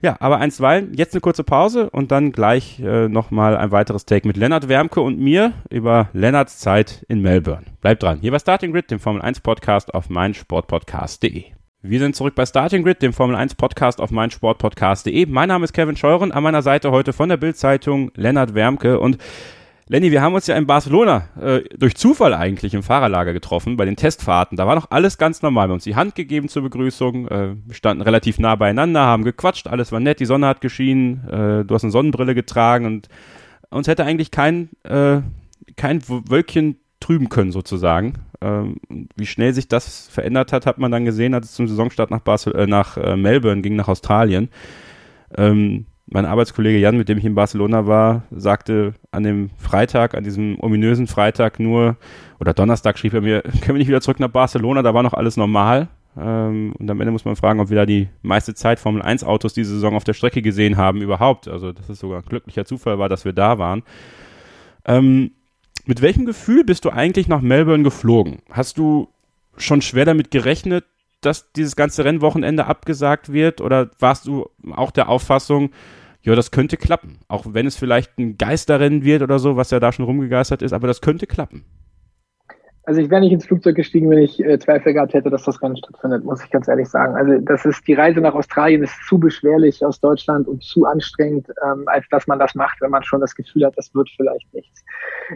[0.01, 4.29] Ja, aber einstweilen, jetzt eine kurze Pause und dann gleich äh, nochmal ein weiteres Take
[4.29, 7.65] mit Lennart Wermke und mir über Lennarts Zeit in Melbourne.
[7.81, 8.19] Bleibt dran.
[8.21, 11.45] Hier bei Starting Grid, dem Formel 1 Podcast auf meinsportpodcast.de.
[11.81, 15.27] Wir sind zurück bei Starting Grid, dem Formel 1 Podcast auf meinsportpodcast.de.
[15.27, 19.19] Mein Name ist Kevin Scheuren, an meiner Seite heute von der Bild-Zeitung Lennart Wermke und
[19.87, 23.85] Lenny, wir haben uns ja in Barcelona äh, durch Zufall eigentlich im Fahrerlager getroffen bei
[23.85, 24.57] den Testfahrten.
[24.57, 25.67] Da war noch alles ganz normal.
[25.67, 27.29] Wir haben uns die Hand gegeben zur Begrüßung.
[27.29, 31.65] Äh, standen relativ nah beieinander, haben gequatscht, alles war nett, die Sonne hat geschienen, äh,
[31.67, 33.09] du hast eine Sonnenbrille getragen und
[33.69, 35.21] uns hätte eigentlich kein, äh,
[35.77, 38.15] kein Wölkchen trüben können sozusagen.
[38.41, 38.77] Ähm,
[39.17, 42.21] wie schnell sich das verändert hat, hat man dann gesehen, als es zum Saisonstart nach,
[42.21, 44.49] Barcel äh, nach äh, Melbourne ging, nach Australien.
[45.37, 50.25] Ähm, mein Arbeitskollege Jan, mit dem ich in Barcelona war, sagte an dem Freitag, an
[50.25, 51.97] diesem ominösen Freitag nur,
[52.39, 55.15] oder Donnerstag schrieb er mir, können wir nicht wieder zurück nach Barcelona, da war noch
[55.15, 55.89] alles normal.
[56.17, 59.25] Ähm, und am Ende muss man fragen, ob wir da die meiste Zeit Formel 1
[59.25, 61.49] Autos diese Saison auf der Strecke gesehen haben überhaupt.
[61.49, 63.83] Also, dass es sogar ein glücklicher Zufall war, dass wir da waren.
[64.85, 65.33] Ähm,
[65.87, 68.39] mit welchem Gefühl bist du eigentlich nach Melbourne geflogen?
[68.51, 69.09] Hast du
[69.57, 70.85] schon schwer damit gerechnet,
[71.25, 73.61] dass dieses ganze Rennwochenende abgesagt wird?
[73.61, 75.71] Oder warst du auch der Auffassung,
[76.23, 77.19] ja, das könnte klappen.
[77.29, 80.73] Auch wenn es vielleicht ein Geisterrennen wird oder so, was ja da schon rumgegeistert ist,
[80.73, 81.65] aber das könnte klappen.
[82.87, 85.63] Also ich wäre nicht ins Flugzeug gestiegen, wenn ich äh, Zweifel gehabt hätte, dass das
[85.63, 87.15] Rennen stattfindet, muss ich ganz ehrlich sagen.
[87.15, 91.49] Also das ist die Reise nach Australien ist zu beschwerlich aus Deutschland und zu anstrengend,
[91.65, 94.53] ähm, als dass man das macht, wenn man schon das Gefühl hat, das wird vielleicht
[94.53, 94.85] nichts.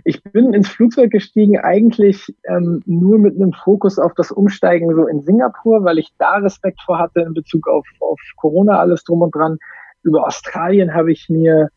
[0.05, 5.07] Ich bin ins Flugzeug gestiegen eigentlich ähm, nur mit einem Fokus auf das Umsteigen so
[5.07, 9.23] in Singapur, weil ich da Respekt vor hatte in Bezug auf, auf Corona, alles drum
[9.23, 9.57] und dran.
[10.03, 11.71] Über Australien habe ich mir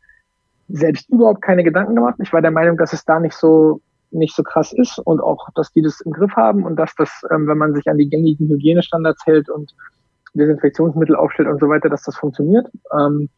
[0.68, 2.16] selbst überhaupt keine Gedanken gemacht.
[2.22, 3.80] Ich war der Meinung, dass es da nicht so
[4.12, 7.10] nicht so krass ist und auch, dass die das im Griff haben und dass das,
[7.30, 9.74] ähm, wenn man sich an die gängigen Hygienestandards hält und
[10.34, 12.66] Desinfektionsmittel aufstellt und so weiter, dass das funktioniert.
[12.98, 13.28] Ähm,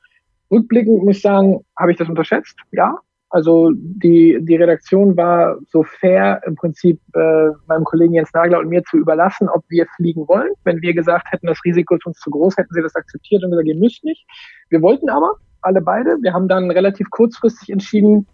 [0.51, 2.99] rückblickend muss ich sagen, habe ich das unterschätzt, ja.
[3.31, 8.69] Also die, die Redaktion war so fair, im Prinzip äh, meinem Kollegen Jens Nagler und
[8.69, 10.53] mir zu überlassen, ob wir fliegen wollen.
[10.63, 13.51] Wenn wir gesagt hätten, das Risiko ist uns zu groß, hätten sie das akzeptiert und
[13.51, 14.25] gesagt, ihr müsst nicht.
[14.69, 15.33] Wir wollten aber,
[15.63, 16.17] alle beide.
[16.23, 18.29] Wir haben dann relativ kurzfristig entschieden,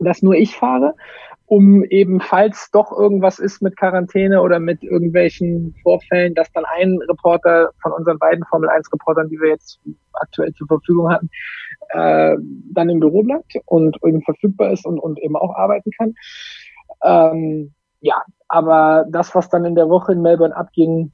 [0.00, 0.94] dass nur ich fahre,
[1.46, 6.98] um eben, falls doch irgendwas ist mit Quarantäne oder mit irgendwelchen Vorfällen, dass dann ein
[7.08, 9.80] Reporter von unseren beiden Formel 1 Reportern, die wir jetzt
[10.14, 11.30] aktuell zur Verfügung hatten,
[11.90, 12.36] äh,
[12.72, 16.14] dann im Büro bleibt und eben verfügbar ist und, und eben auch arbeiten kann.
[17.04, 21.12] Ähm, ja, aber das, was dann in der Woche in Melbourne abging,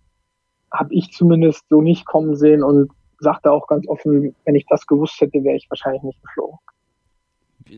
[0.73, 4.87] habe ich zumindest so nicht kommen sehen und sagte auch ganz offen, wenn ich das
[4.87, 6.59] gewusst hätte, wäre ich wahrscheinlich nicht geflogen.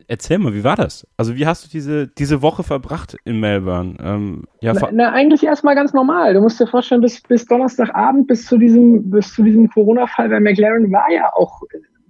[0.09, 1.07] Erzähl mal, wie war das?
[1.16, 3.97] Also wie hast du diese, diese Woche verbracht in Melbourne?
[4.01, 6.35] Ähm, ja, na, na, eigentlich erstmal ganz normal.
[6.35, 10.40] Du musst dir vorstellen, bis, bis Donnerstagabend, bis zu diesem, bis zu diesem Corona-Fall bei
[10.40, 11.62] McLaren war ja auch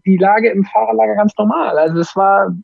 [0.06, 1.78] die Lage im Fahrerlager ganz normal.
[1.78, 2.54] Also es war,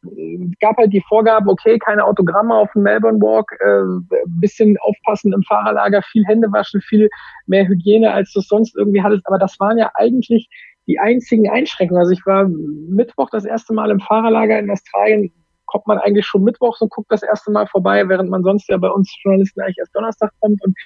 [0.60, 5.42] gab halt die Vorgabe, okay, keine Autogramme auf dem Melbourne Walk, äh, bisschen aufpassen im
[5.42, 7.08] Fahrerlager, viel Hände waschen, viel
[7.46, 9.26] mehr Hygiene, als du es sonst irgendwie hattest.
[9.26, 10.48] Aber das waren ja eigentlich
[10.90, 12.00] die einzigen Einschränkungen.
[12.00, 15.32] Also ich war Mittwoch das erste Mal im Fahrerlager in Australien,
[15.66, 18.76] kommt man eigentlich schon mittwochs und guckt das erste Mal vorbei, während man sonst ja
[18.76, 20.62] bei uns Journalisten eigentlich erst Donnerstag kommt.
[20.64, 20.76] Und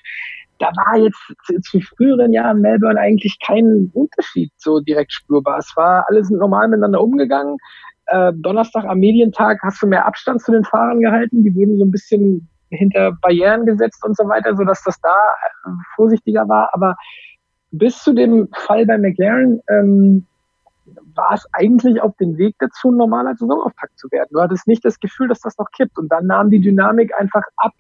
[0.58, 1.18] da war jetzt
[1.62, 5.58] zu, früheren Jahren Melbourne eigentlich kein Unterschied so direkt spürbar.
[5.58, 7.56] Es war alles normal miteinander umgegangen.
[8.06, 11.42] Äh, Donnerstag am Medientag hast du mehr Abstand zu den Fahrern gehalten.
[11.42, 15.08] Die wurden so ein bisschen hinter Barrieren gesetzt und so weiter, so dass das da
[15.08, 16.68] äh, vorsichtiger war.
[16.72, 16.94] Aber
[17.78, 20.26] bis zu dem Fall bei McLaren ähm,
[21.14, 24.28] war es eigentlich auf dem Weg dazu, ein normaler Saisonauftakt zu werden.
[24.32, 25.98] Du hattest nicht das Gefühl, dass das noch kippt.
[25.98, 27.72] Und dann nahm die Dynamik einfach ab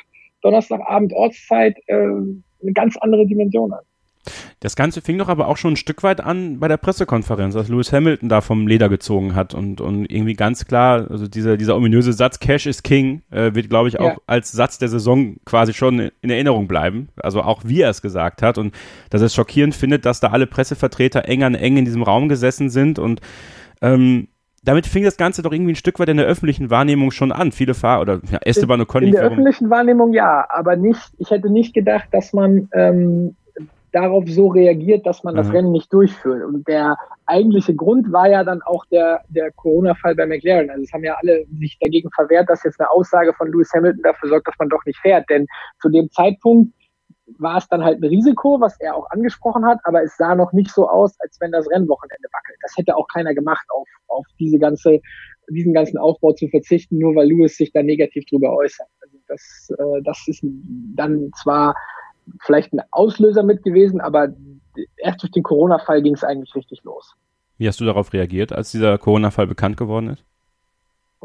[0.42, 3.84] Donnerstagabend Ortszeit äh, eine ganz andere Dimension an.
[4.60, 7.68] Das Ganze fing doch aber auch schon ein Stück weit an bei der Pressekonferenz, als
[7.68, 11.76] Lewis Hamilton da vom Leder gezogen hat und, und irgendwie ganz klar, also dieser, dieser
[11.76, 14.16] ominöse Satz Cash is King äh, wird, glaube ich, auch ja.
[14.26, 17.08] als Satz der Saison quasi schon in Erinnerung bleiben.
[17.16, 18.74] Also auch wie er es gesagt hat und
[19.10, 22.28] dass er es schockierend findet, dass da alle Pressevertreter eng an eng in diesem Raum
[22.28, 23.20] gesessen sind und
[23.82, 24.28] ähm,
[24.64, 27.52] damit fing das Ganze doch irgendwie ein Stück weit in der öffentlichen Wahrnehmung schon an.
[27.52, 29.02] Viele Fahrer oder ja, Esteban Ocon.
[29.02, 33.36] In der öffentlichen Wahrnehmung ja, aber nicht, ich hätte nicht gedacht, dass man ähm,
[33.94, 35.54] darauf so reagiert, dass man das mhm.
[35.54, 36.44] Rennen nicht durchführt.
[36.44, 40.68] Und der eigentliche Grund war ja dann auch der, der Corona-Fall bei McLaren.
[40.70, 44.02] Also es haben ja alle sich dagegen verwehrt, dass jetzt eine Aussage von Lewis Hamilton
[44.02, 45.30] dafür sorgt, dass man doch nicht fährt.
[45.30, 45.46] Denn
[45.80, 46.74] zu dem Zeitpunkt
[47.38, 50.52] war es dann halt ein Risiko, was er auch angesprochen hat, aber es sah noch
[50.52, 52.58] nicht so aus, als wenn das Rennwochenende wackelt.
[52.62, 55.00] Das hätte auch keiner gemacht, auf, auf diese ganze,
[55.48, 58.88] diesen ganzen Aufbau zu verzichten, nur weil Lewis sich da negativ drüber äußert.
[59.00, 60.44] Also das, äh, das ist
[60.96, 61.74] dann zwar
[62.40, 64.28] vielleicht ein Auslöser mit gewesen, aber
[64.96, 67.14] erst durch den Corona-Fall ging es eigentlich richtig los.
[67.58, 70.24] Wie hast du darauf reagiert, als dieser Corona-Fall bekannt geworden ist?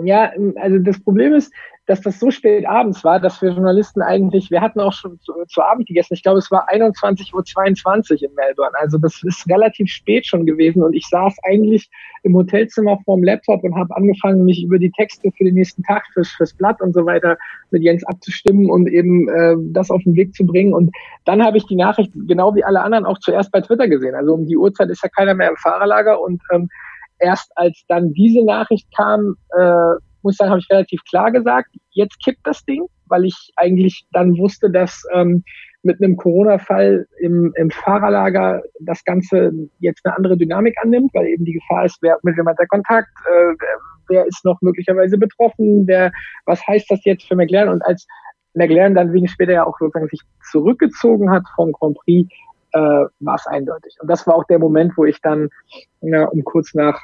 [0.01, 1.53] Ja, also das Problem ist,
[1.89, 5.33] dass das so spät abends war, dass wir Journalisten eigentlich, wir hatten auch schon zu,
[5.47, 9.89] zu Abend gegessen, ich glaube es war 21.22 Uhr in Melbourne, also das ist relativ
[9.89, 11.89] spät schon gewesen und ich saß eigentlich
[12.21, 16.03] im Hotelzimmer vorm Laptop und habe angefangen, mich über die Texte für den nächsten Tag,
[16.13, 17.37] fürs, fürs Blatt und so weiter
[17.71, 20.75] mit Jens abzustimmen und eben äh, das auf den Weg zu bringen.
[20.75, 24.13] Und dann habe ich die Nachricht, genau wie alle anderen, auch zuerst bei Twitter gesehen,
[24.13, 26.69] also um die Uhrzeit ist ja keiner mehr im Fahrerlager und ähm,
[27.17, 32.23] erst als dann diese Nachricht kam, äh, muss sagen, habe ich relativ klar gesagt, jetzt
[32.23, 35.43] kippt das Ding, weil ich eigentlich dann wusste, dass ähm,
[35.81, 41.45] mit einem Corona-Fall im, im Fahrerlager das Ganze jetzt eine andere Dynamik annimmt, weil eben
[41.45, 43.53] die Gefahr ist, wer, mit wem hat der Kontakt, äh,
[44.09, 46.11] wer ist noch möglicherweise betroffen, wer,
[46.45, 47.69] was heißt das jetzt für McLaren?
[47.69, 48.05] Und als
[48.55, 52.29] McLaren dann wegen später ja auch sozusagen sich zurückgezogen hat vom Grand Prix,
[52.73, 53.95] äh, war es eindeutig.
[54.01, 55.49] Und das war auch der Moment, wo ich dann
[56.01, 57.01] ja, um kurz nach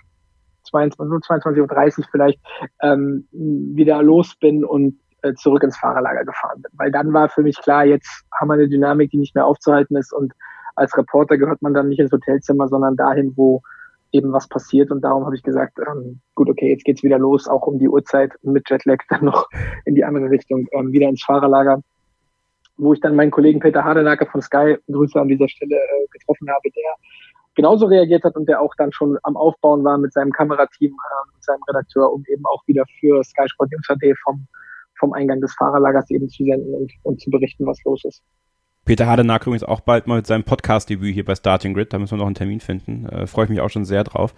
[0.65, 2.39] 22, 22.30 Uhr vielleicht
[2.81, 6.71] ähm, wieder los bin und äh, zurück ins Fahrerlager gefahren bin.
[6.77, 9.95] Weil dann war für mich klar, jetzt haben wir eine Dynamik, die nicht mehr aufzuhalten
[9.97, 10.33] ist und
[10.75, 13.61] als Reporter gehört man dann nicht ins Hotelzimmer, sondern dahin, wo
[14.11, 17.47] eben was passiert und darum habe ich gesagt, ähm, gut, okay, jetzt geht's wieder los,
[17.47, 19.47] auch um die Uhrzeit mit Jetlag dann noch
[19.85, 21.81] in die andere Richtung, ähm, wieder ins Fahrerlager,
[22.77, 26.49] wo ich dann meinen Kollegen Peter Hardenacke von Sky, Grüße an dieser Stelle, äh, getroffen
[26.49, 26.93] habe, der
[27.55, 31.31] genauso reagiert hat und der auch dann schon am Aufbauen war mit seinem Kamerateam, äh,
[31.33, 34.47] mit seinem Redakteur, um eben auch wieder für Sky Sport News HD vom,
[34.99, 38.21] vom Eingang des Fahrerlagers eben zu senden und, und zu berichten, was los ist.
[38.85, 42.13] Peter Hardenack übrigens auch bald mal mit seinem Podcast-Debüt hier bei Starting Grid, da müssen
[42.13, 44.35] wir noch einen Termin finden, äh, freue ich mich auch schon sehr drauf.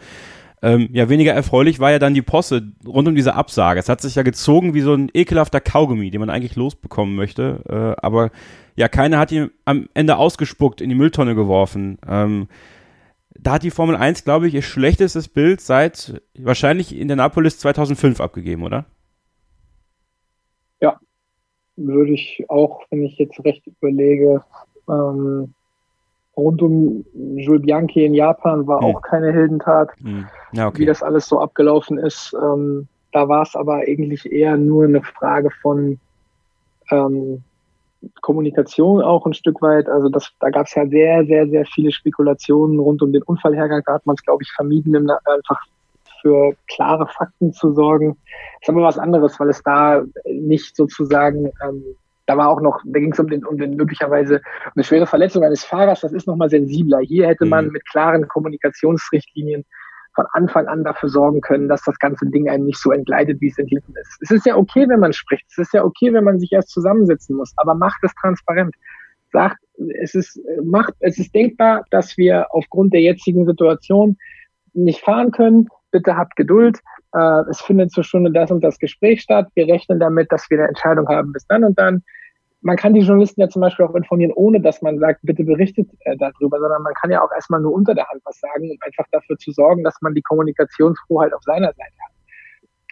[0.62, 3.80] Ähm, ja, weniger erfreulich war ja dann die Posse rund um diese Absage.
[3.80, 7.62] Es hat sich ja gezogen wie so ein ekelhafter Kaugummi, den man eigentlich losbekommen möchte,
[7.70, 8.32] äh, aber
[8.76, 11.98] ja, keiner hat ihn am Ende ausgespuckt, in die Mülltonne geworfen.
[12.08, 12.48] Ähm,
[13.40, 17.60] da hat die Formel 1, glaube ich, ihr schlechtestes Bild seit wahrscheinlich in der Napolis
[17.60, 18.86] 2005 abgegeben, oder?
[20.82, 21.00] Ja,
[21.76, 24.44] würde ich auch, wenn ich jetzt recht überlege,
[24.90, 25.54] ähm,
[26.36, 28.86] rund um Jules Bianchi in Japan war hm.
[28.86, 30.28] auch keine Heldentat, hm.
[30.54, 30.80] ja, okay.
[30.80, 32.36] wie das alles so abgelaufen ist.
[32.42, 36.00] Ähm, da war es aber eigentlich eher nur eine Frage von,
[36.92, 37.44] ähm,
[38.22, 39.88] Kommunikation auch ein Stück weit.
[39.88, 43.82] Also das, da gab es ja sehr, sehr, sehr viele Spekulationen rund um den Unfallhergang.
[43.86, 45.60] Da hat man es, glaube ich, vermieden, einfach
[46.22, 48.18] für klare Fakten zu sorgen.
[48.60, 51.84] Das ist aber was anderes, weil es da nicht sozusagen, ähm,
[52.26, 55.08] da war auch noch, da ging es um den, um den möglicherweise um eine schwere
[55.08, 57.00] Verletzung eines Fahrers, das ist nochmal sensibler.
[57.00, 57.72] Hier hätte man mhm.
[57.72, 59.66] mit klaren Kommunikationsrichtlinien
[60.18, 63.50] von Anfang an dafür sorgen können, dass das ganze Ding einem nicht so entgleitet, wie
[63.50, 64.18] es entglitten ist.
[64.22, 65.46] Es ist ja okay, wenn man spricht.
[65.52, 67.54] Es ist ja okay, wenn man sich erst zusammensetzen muss.
[67.58, 68.74] Aber macht es transparent.
[69.32, 69.58] Sagt,
[70.02, 74.18] es ist, macht, es ist denkbar, dass wir aufgrund der jetzigen Situation
[74.74, 75.68] nicht fahren können.
[75.92, 76.80] Bitte habt Geduld.
[77.14, 79.48] Äh, es findet zur Stunde das und das Gespräch statt.
[79.54, 82.02] Wir rechnen damit, dass wir eine Entscheidung haben bis dann und dann
[82.68, 85.90] man kann die Journalisten ja zum Beispiel auch informieren, ohne dass man sagt, bitte berichtet
[86.02, 88.78] äh, darüber, sondern man kann ja auch erstmal nur unter der Hand was sagen, um
[88.82, 92.12] einfach dafür zu sorgen, dass man die Kommunikationsfroheit auf seiner Seite hat.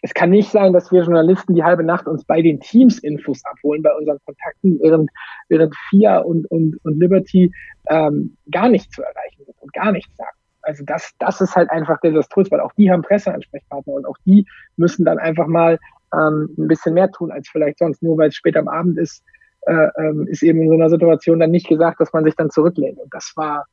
[0.01, 3.43] Es kann nicht sein, dass wir Journalisten die halbe Nacht uns bei den Teams Infos
[3.43, 5.09] abholen, bei unseren Kontakten, während,
[5.49, 7.51] während FIA und, und, und Liberty
[7.89, 10.37] ähm, gar nicht zu erreichen sind und gar nichts sagen.
[10.61, 14.47] Also das, das ist halt einfach desaströs, weil auch die haben Presseansprechpartner und auch die
[14.77, 15.79] müssen dann einfach mal
[16.13, 19.21] ähm, ein bisschen mehr tun als vielleicht sonst, nur weil es spät am Abend ist,
[19.65, 22.49] äh, ähm, ist eben in so einer Situation dann nicht gesagt, dass man sich dann
[22.49, 22.99] zurücklehnt.
[22.99, 23.65] Und das war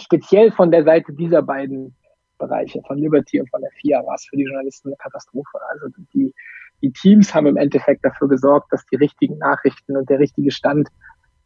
[0.00, 1.94] speziell von der Seite dieser beiden
[2.38, 5.58] Bereiche, von Liberty und von der FIA, war es für die Journalisten eine Katastrophe.
[5.70, 6.34] Also die,
[6.82, 10.88] die Teams haben im Endeffekt dafür gesorgt, dass die richtigen Nachrichten und der richtige Stand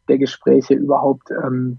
[0.07, 1.77] der Gespräche überhaupt ähm,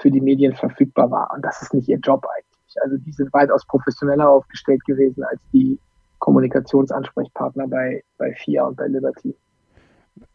[0.00, 1.30] für die Medien verfügbar war.
[1.34, 2.82] Und das ist nicht ihr Job eigentlich.
[2.82, 5.78] Also die sind weitaus professioneller aufgestellt gewesen als die
[6.18, 9.36] Kommunikationsansprechpartner bei, bei FIA und bei Liberty.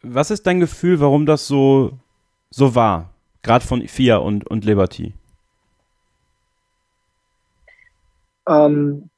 [0.02, 1.98] Was ist dein Gefühl, warum das so,
[2.50, 3.10] so war?
[3.42, 5.14] Gerade von FIA und, und Liberty?
[8.48, 9.10] Ähm,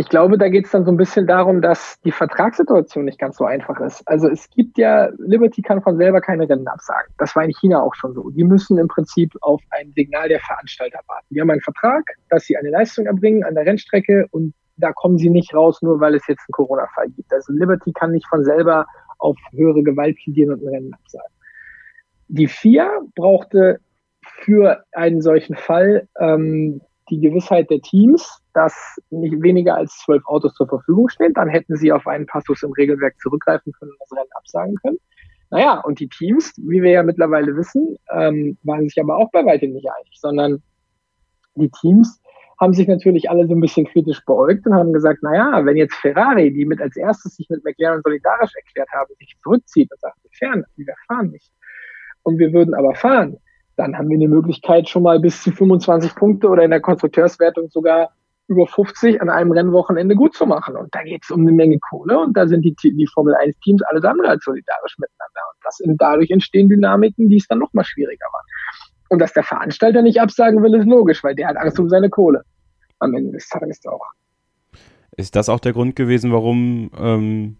[0.00, 3.36] ich glaube, da geht es dann so ein bisschen darum, dass die Vertragssituation nicht ganz
[3.36, 4.06] so einfach ist.
[4.06, 7.12] Also es gibt ja, Liberty kann von selber keine Rennen absagen.
[7.18, 8.30] Das war in China auch schon so.
[8.30, 11.26] Die müssen im Prinzip auf ein Signal der Veranstalter warten.
[11.30, 15.18] Die haben einen Vertrag, dass sie eine Leistung erbringen an der Rennstrecke und da kommen
[15.18, 17.32] sie nicht raus, nur weil es jetzt einen Corona-Fall gibt.
[17.32, 18.86] Also Liberty kann nicht von selber
[19.18, 21.32] auf höhere Gewalt plädieren und ein Rennen absagen.
[22.28, 23.80] Die FIA brauchte
[24.42, 28.74] für einen solchen Fall ähm, die Gewissheit der Teams, dass
[29.10, 31.32] nicht weniger als zwölf Autos zur Verfügung stehen.
[31.32, 34.98] Dann hätten sie auf einen Passus im Regelwerk zurückgreifen können und das Rennen absagen können.
[35.50, 39.44] Naja, und die Teams, wie wir ja mittlerweile wissen, ähm, waren sich aber auch bei
[39.44, 40.62] weitem nicht einig, sondern
[41.54, 42.20] die Teams
[42.60, 45.94] haben sich natürlich alle so ein bisschen kritisch beäugt und haben gesagt, naja, wenn jetzt
[45.94, 50.16] Ferrari, die mit als erstes sich mit McLaren solidarisch erklärt haben, sich zurückzieht und sagt,
[50.22, 51.52] wir fahren, wir fahren nicht.
[52.22, 53.38] Und wir würden aber fahren,
[53.76, 57.68] dann haben wir eine Möglichkeit, schon mal bis zu 25 Punkte oder in der Konstrukteurswertung
[57.70, 58.10] sogar
[58.48, 60.76] über 50 an einem Rennwochenende gut zu machen.
[60.76, 63.56] Und da geht es um eine Menge Kohle und da sind die, die Formel 1
[63.60, 65.40] Teams alles andere als solidarisch miteinander.
[65.54, 68.46] Und das, dadurch entstehen Dynamiken, die es dann noch mal schwieriger machen.
[69.08, 72.10] Und dass der Veranstalter nicht absagen will, ist logisch, weil der hat Angst um seine
[72.10, 72.42] Kohle.
[72.98, 74.04] Am Ende des Tages auch.
[75.16, 77.56] Ist das auch der Grund gewesen, warum ähm,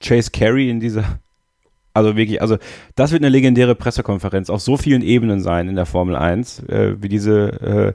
[0.00, 1.18] Chase Carey in dieser,
[1.94, 2.58] also wirklich, also
[2.94, 7.02] das wird eine legendäre Pressekonferenz auf so vielen Ebenen sein in der Formel 1, äh,
[7.02, 7.94] wie diese,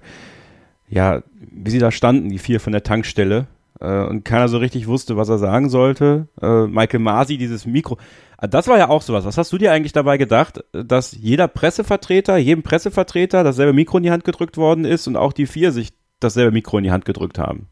[0.90, 3.48] äh, ja, wie sie da standen, die vier von der Tankstelle,
[3.82, 6.28] äh, und keiner so richtig wusste, was er sagen sollte.
[6.42, 7.98] Äh, Michael Masi, dieses Mikro.
[8.38, 9.26] Ah, das war ja auch sowas.
[9.26, 14.04] Was hast du dir eigentlich dabei gedacht, dass jeder Pressevertreter, jedem Pressevertreter dasselbe Mikro in
[14.04, 15.90] die Hand gedrückt worden ist und auch die vier sich
[16.20, 17.68] dasselbe Mikro in die Hand gedrückt haben?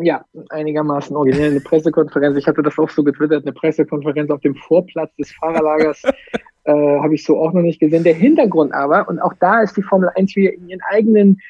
[0.00, 1.50] Ja, einigermaßen originell.
[1.50, 6.02] Eine Pressekonferenz, ich hatte das auch so getwittert, eine Pressekonferenz auf dem Vorplatz des Fahrerlagers
[6.64, 8.04] äh, habe ich so auch noch nicht gesehen.
[8.04, 11.40] Der Hintergrund aber, und auch da ist die Formel 1 wieder in ihren eigenen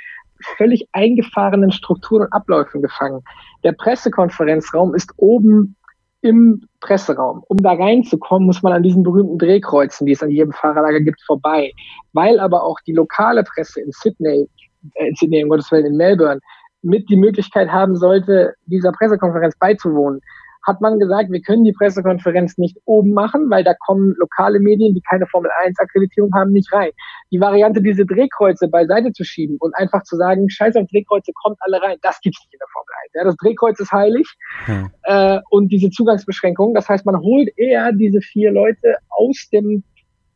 [0.57, 3.23] völlig eingefahrenen Strukturen und Abläufen gefangen.
[3.65, 5.77] Der Pressekonferenzraum ist oben
[6.23, 7.43] im Presseraum.
[7.49, 11.21] Um da reinzukommen, muss man an diesen berühmten Drehkreuzen, die es an jedem Fahrerlager gibt,
[11.23, 11.73] vorbei.
[12.13, 14.49] Weil aber auch die lokale Presse in Sydney,
[14.95, 16.41] äh, in Sydney, um Gottes Willen, in Melbourne,
[16.83, 20.21] mit die Möglichkeit haben sollte, dieser Pressekonferenz beizuwohnen,
[20.65, 24.95] hat man gesagt, wir können die Pressekonferenz nicht oben machen, weil da kommen lokale Medien,
[24.95, 26.91] die keine Formel 1 Akkreditierung haben, nicht rein.
[27.31, 31.59] Die Variante, diese Drehkreuze beiseite zu schieben und einfach zu sagen, scheiß auf Drehkreuze, kommt
[31.61, 33.13] alle rein, das gibt's nicht in der Formel 1.
[33.15, 34.27] Ja, das Drehkreuz ist heilig
[34.67, 34.91] hm.
[35.05, 39.85] äh, und diese Zugangsbeschränkungen, das heißt, man holt eher diese vier Leute aus dem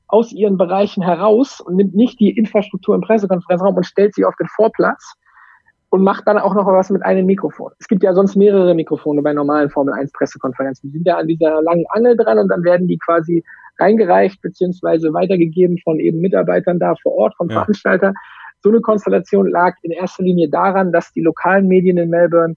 [0.09, 4.37] aus ihren Bereichen heraus und nimmt nicht die Infrastruktur im Pressekonferenzraum und stellt sie auf
[4.37, 5.15] den Vorplatz
[5.97, 7.73] und macht dann auch noch was mit einem Mikrofon.
[7.79, 10.91] Es gibt ja sonst mehrere Mikrofone bei normalen Formel 1 Pressekonferenzen.
[10.91, 13.43] Die sind ja an dieser langen Angel dran und dann werden die quasi
[13.79, 17.61] reingereicht beziehungsweise weitergegeben von eben Mitarbeitern da vor Ort, vom ja.
[17.61, 18.13] Veranstalter.
[18.63, 22.57] So eine Konstellation lag in erster Linie daran, dass die lokalen Medien in Melbourne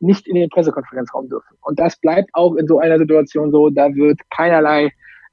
[0.00, 1.56] nicht in den Pressekonferenzraum dürfen.
[1.62, 4.90] Und das bleibt auch in so einer Situation so, da wird keinerlei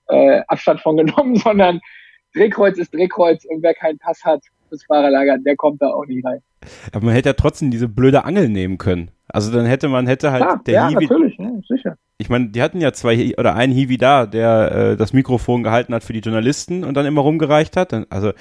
[0.08, 1.82] äh, Abstand von genommen, sondern
[2.34, 6.26] Drehkreuz ist Drehkreuz und wer keinen Pass hat fürs Fahrerlager, der kommt da auch nicht
[6.26, 6.40] rein.
[6.92, 9.12] Aber man hätte ja trotzdem diese blöde Angel nehmen können.
[9.28, 11.98] Also dann hätte man hätte halt ja, der ja, Hiwi natürlich, ja, sicher.
[12.18, 15.94] Ich meine, die hatten ja zwei oder einen Hiwi da, der äh, das Mikrofon gehalten
[15.94, 17.94] hat für die Journalisten und dann immer rumgereicht hat.
[18.12, 18.32] Also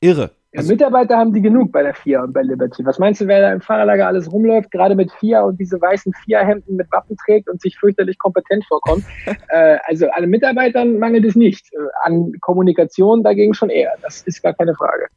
[0.00, 0.30] irre.
[0.56, 2.84] Also, Mitarbeiter haben die genug bei der FIA und bei Liberty.
[2.84, 6.14] Was meinst du, wer da im Fahrerlager alles rumläuft, gerade mit FIA und diese weißen
[6.24, 9.04] FIA-Hemden mit Wappen trägt und sich fürchterlich kompetent vorkommt?
[9.48, 11.66] äh, also alle Mitarbeitern mangelt es nicht.
[11.74, 13.92] Äh, an Kommunikation dagegen schon eher.
[14.02, 15.08] Das ist gar keine Frage.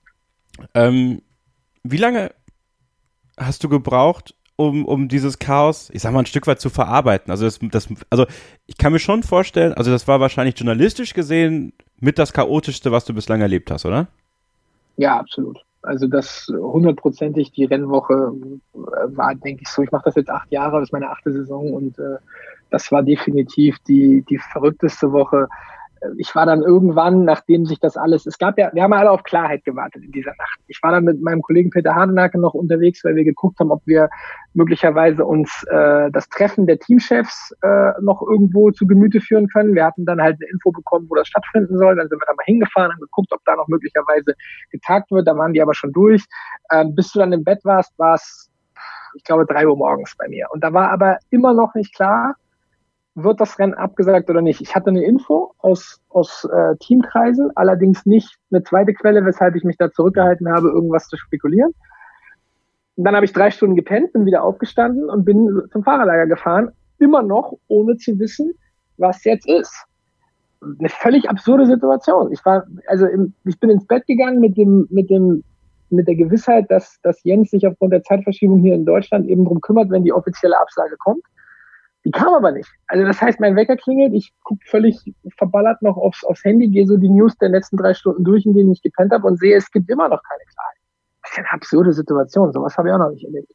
[0.73, 1.21] Ähm,
[1.83, 2.31] wie lange
[3.37, 7.31] hast du gebraucht, um, um dieses Chaos, ich sag mal, ein Stück weit zu verarbeiten?
[7.31, 8.25] Also, das, das, also
[8.67, 13.05] ich kann mir schon vorstellen, also das war wahrscheinlich journalistisch gesehen mit das Chaotischste, was
[13.05, 14.07] du bislang erlebt hast, oder?
[14.97, 15.63] Ja, absolut.
[15.81, 18.33] Also das hundertprozentig die Rennwoche
[18.73, 19.81] war, denke ich so.
[19.81, 22.17] Ich mache das jetzt acht Jahre, das ist meine achte Saison und äh,
[22.69, 25.47] das war definitiv die die verrückteste Woche
[26.17, 29.23] ich war dann irgendwann, nachdem sich das alles, es gab ja, wir haben alle auf
[29.23, 30.59] Klarheit gewartet in dieser Nacht.
[30.67, 33.81] Ich war dann mit meinem Kollegen Peter Hardenacke noch unterwegs, weil wir geguckt haben, ob
[33.85, 34.09] wir
[34.53, 39.75] möglicherweise uns äh, das Treffen der Teamchefs äh, noch irgendwo zu Gemüte führen können.
[39.75, 41.95] Wir hatten dann halt eine Info bekommen, wo das stattfinden soll.
[41.95, 44.35] Dann sind wir da mal hingefahren, haben geguckt, ob da noch möglicherweise
[44.71, 45.27] getagt wird.
[45.27, 46.25] Da waren die aber schon durch.
[46.71, 48.49] Ähm, bis du dann im Bett warst, war es,
[49.15, 50.47] ich glaube, drei Uhr morgens bei mir.
[50.51, 52.35] Und da war aber immer noch nicht klar,
[53.23, 54.61] wird das Rennen abgesagt oder nicht.
[54.61, 59.63] Ich hatte eine Info aus, aus äh, Teamkreisen, allerdings nicht eine zweite Quelle, weshalb ich
[59.63, 61.73] mich da zurückgehalten habe, irgendwas zu spekulieren.
[62.95, 67.23] Dann habe ich drei Stunden gepennt, bin wieder aufgestanden und bin zum Fahrerlager gefahren, immer
[67.23, 68.53] noch ohne zu wissen,
[68.97, 69.85] was jetzt ist.
[70.61, 72.33] Eine völlig absurde Situation.
[72.33, 75.43] Ich war, also im, ich bin ins Bett gegangen mit dem, mit dem,
[75.89, 79.61] mit der Gewissheit, dass, dass Jens sich aufgrund der Zeitverschiebung hier in Deutschland eben drum
[79.61, 81.23] kümmert, wenn die offizielle Absage kommt.
[82.05, 82.69] Die kam aber nicht.
[82.87, 84.97] Also das heißt, mein Wecker klingelt, ich gucke völlig
[85.37, 88.53] verballert noch aufs, aufs Handy, gehe so die News der letzten drei Stunden durch, in
[88.53, 90.77] denen ich gepennt habe und sehe, es gibt immer noch keine Klarheit.
[91.23, 92.53] Das ist eine absurde Situation.
[92.53, 93.51] Sowas habe ich auch noch nicht erlebt.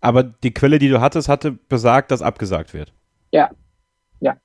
[0.00, 2.92] Aber die Quelle, die du hattest, hatte besagt, dass abgesagt wird.
[3.32, 3.50] Ja,
[4.20, 4.36] ja.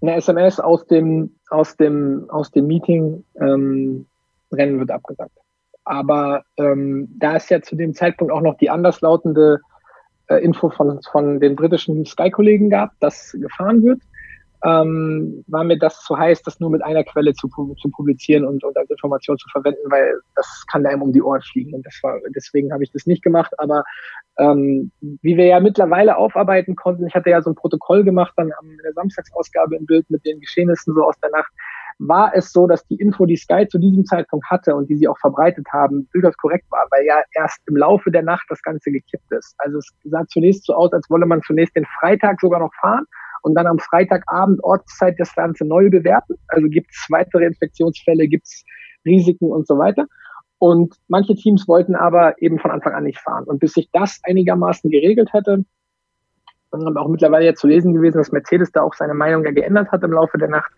[0.00, 4.06] Eine SMS aus dem, aus dem, aus dem Meeting, ähm,
[4.52, 5.36] Rennen wird abgesagt.
[5.84, 9.60] Aber ähm, da ist ja zu dem Zeitpunkt auch noch die anderslautende
[10.28, 14.00] äh, Info von, von den britischen Sky-Kollegen gab, dass gefahren wird,
[14.64, 18.64] ähm, war mir das zu heiß, das nur mit einer Quelle zu, zu publizieren und,
[18.64, 21.74] und als Information zu verwenden, weil das kann einem um die Ohren fliegen.
[21.74, 23.52] Und das war, deswegen habe ich das nicht gemacht.
[23.58, 23.84] Aber
[24.38, 28.50] ähm, wie wir ja mittlerweile aufarbeiten konnten, ich hatte ja so ein Protokoll gemacht dann
[28.62, 31.52] in der Samstagsausgabe im Bild mit den Geschehnissen so aus der Nacht,
[31.98, 35.08] war es so, dass die Info, die Sky zu diesem Zeitpunkt hatte und die sie
[35.08, 38.90] auch verbreitet haben, durchaus korrekt war, weil ja erst im Laufe der Nacht das Ganze
[38.90, 39.54] gekippt ist.
[39.58, 43.04] Also es sah zunächst so aus, als wolle man zunächst den Freitag sogar noch fahren
[43.42, 46.34] und dann am Freitagabend Ortszeit das Ganze neu bewerten.
[46.48, 48.64] Also gibt es weitere Infektionsfälle, gibt es
[49.04, 50.06] Risiken und so weiter.
[50.58, 53.44] Und manche Teams wollten aber eben von Anfang an nicht fahren.
[53.44, 55.64] Und bis sich das einigermaßen geregelt hätte,
[56.70, 60.02] auch mittlerweile ja zu lesen gewesen, dass Mercedes da auch seine Meinung ja geändert hat
[60.02, 60.72] im Laufe der Nacht,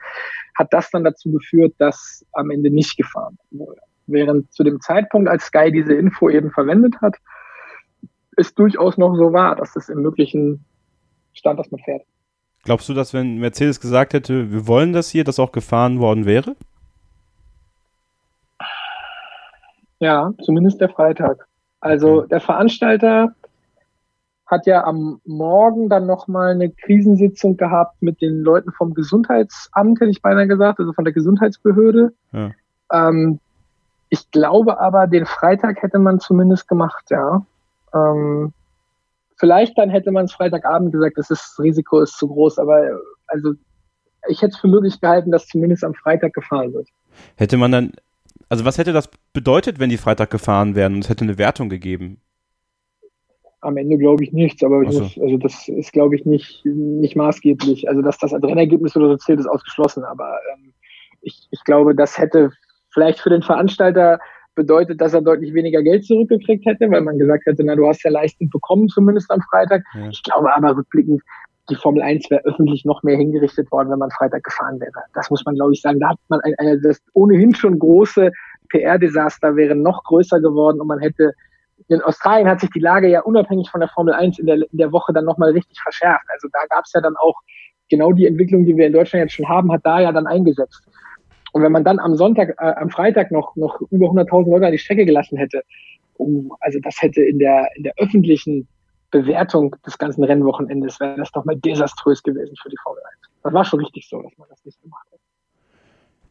[0.55, 3.81] hat das dann dazu geführt, dass am Ende nicht gefahren wurde.
[4.07, 7.17] Während zu dem Zeitpunkt, als Sky diese Info eben verwendet hat,
[8.37, 10.65] es durchaus noch so war, dass es im möglichen
[11.33, 12.03] stand, dass man fährt.
[12.65, 16.27] Glaubst du, dass wenn Mercedes gesagt hätte, wir wollen das hier, das auch gefahren worden
[16.27, 16.57] wäre?
[20.01, 21.47] Ja, zumindest der Freitag.
[21.81, 23.35] Also der Veranstalter
[24.49, 30.11] hat ja am Morgen dann nochmal eine Krisensitzung gehabt mit den Leuten vom Gesundheitsamt, hätte
[30.11, 32.15] ich beinahe gesagt, also von der Gesundheitsbehörde.
[32.33, 32.51] Ja.
[32.91, 33.41] Ähm,
[34.09, 37.45] ich glaube aber, den Freitag hätte man zumindest gemacht, ja.
[37.95, 38.55] Ähm,
[39.37, 43.01] vielleicht dann hätte man es Freitagabend gesagt, das, ist, das Risiko ist zu groß, aber
[43.27, 43.53] also
[44.29, 46.89] ich hätte es für möglich gehalten, dass zumindest am Freitag gefahren wird.
[47.37, 47.93] Hätte man dann,
[48.49, 51.69] also was hätte das bedeutet, wenn die Freitag gefahren wären und es hätte eine Wertung
[51.69, 52.21] gegeben?
[53.61, 55.01] Am Ende glaube ich nichts, aber so.
[55.01, 57.89] muss, also das ist, glaube ich, nicht, nicht maßgeblich.
[57.89, 60.05] Also, dass das Rennergebnis oder so zählt, ist ausgeschlossen.
[60.05, 60.73] Aber ähm,
[61.21, 62.51] ich, ich glaube, das hätte
[62.91, 64.19] vielleicht für den Veranstalter
[64.55, 68.03] bedeutet, dass er deutlich weniger Geld zurückgekriegt hätte, weil man gesagt hätte, na, du hast
[68.03, 69.83] ja Leistung bekommen, zumindest am Freitag.
[69.95, 70.09] Ja.
[70.09, 71.23] Ich glaube aber rückblickend,
[71.71, 75.05] die Formel 1 wäre öffentlich noch mehr hingerichtet worden, wenn man Freitag gefahren wäre.
[75.15, 76.01] Das muss man, glaube ich, sagen.
[76.01, 78.33] Da hat man ein, ein, das ohnehin schon große
[78.71, 81.35] PR-Desaster wäre noch größer geworden und man hätte
[81.87, 84.79] in Australien hat sich die Lage ja unabhängig von der Formel 1 in der, in
[84.79, 86.25] der Woche dann nochmal richtig verschärft.
[86.33, 87.35] Also da gab es ja dann auch
[87.89, 90.83] genau die Entwicklung, die wir in Deutschland jetzt schon haben, hat da ja dann eingesetzt.
[91.53, 94.73] Und wenn man dann am Sonntag, äh, am Freitag noch, noch über 100.000 Leute an
[94.73, 95.63] die Strecke gelassen hätte,
[96.15, 98.69] um, also das hätte in der, in der öffentlichen
[99.11, 103.31] Bewertung des ganzen Rennwochenendes, wäre das doch mal desaströs gewesen für die Formel 1.
[103.43, 105.21] Das war schon richtig so, dass man das nicht gemacht hat.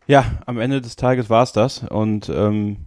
[0.05, 1.83] Ja, am Ende des Tages war es das.
[1.83, 2.77] Und ähm,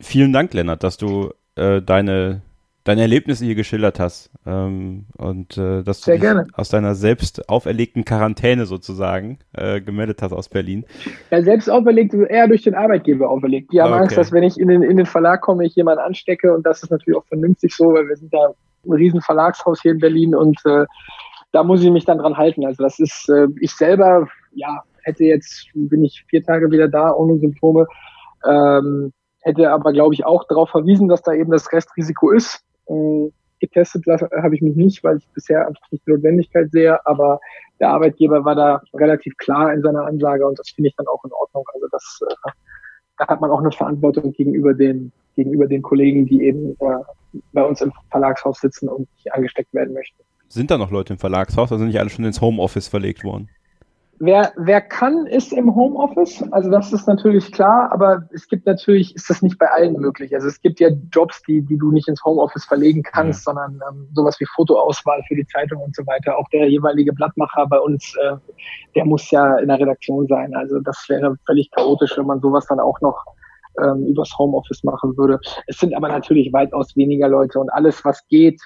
[0.00, 2.42] vielen Dank, Lennart, dass du äh, deine,
[2.84, 4.30] deine Erlebnisse hier geschildert hast.
[4.46, 6.46] Ähm, und äh, dass Sehr du gerne.
[6.54, 10.84] aus deiner selbst auferlegten Quarantäne sozusagen äh, gemeldet hast aus Berlin.
[11.30, 13.72] Ja, selbst auferlegt, eher durch den Arbeitgeber auferlegt.
[13.72, 14.02] Die haben Okay.
[14.02, 16.82] Angst, dass wenn ich in den, in den Verlag komme, ich jemanden anstecke und das
[16.82, 18.52] ist natürlich auch vernünftig so, weil wir sind da
[18.84, 20.86] ein riesen Verlagshaus hier in Berlin und äh,
[21.52, 22.64] da muss ich mich dann dran halten.
[22.66, 27.12] Also das ist, äh, ich selber, ja, hätte jetzt, bin ich vier Tage wieder da
[27.12, 27.86] ohne Symptome,
[28.46, 29.12] ähm,
[29.46, 32.64] hätte aber, glaube ich, auch darauf verwiesen, dass da eben das Restrisiko ist.
[32.88, 37.40] Ähm, getestet habe ich mich nicht, weil ich bisher einfach nicht die Notwendigkeit sehe, aber
[37.80, 41.24] der Arbeitgeber war da relativ klar in seiner Ansage und das finde ich dann auch
[41.24, 41.64] in Ordnung.
[41.72, 42.50] Also das, äh,
[43.18, 47.62] da hat man auch eine Verantwortung gegenüber den, gegenüber den Kollegen, die eben äh, bei
[47.62, 50.22] uns im Verlagshaus sitzen und nicht angesteckt werden möchten.
[50.48, 53.48] Sind da noch Leute im Verlagshaus oder sind nicht alle schon ins Homeoffice verlegt worden?
[54.18, 56.42] Wer, wer kann, ist im Homeoffice.
[56.50, 60.34] Also das ist natürlich klar, aber es gibt natürlich, ist das nicht bei allen möglich.
[60.34, 64.08] Also es gibt ja Jobs, die, die du nicht ins Homeoffice verlegen kannst, sondern ähm,
[64.14, 66.38] sowas wie Fotoauswahl für die Zeitung und so weiter.
[66.38, 68.36] Auch der jeweilige Blattmacher bei uns, äh,
[68.94, 70.54] der muss ja in der Redaktion sein.
[70.54, 73.22] Also das wäre völlig chaotisch, wenn man sowas dann auch noch
[73.82, 75.38] ähm, übers Homeoffice machen würde.
[75.66, 78.60] Es sind aber natürlich weitaus weniger Leute und alles, was geht,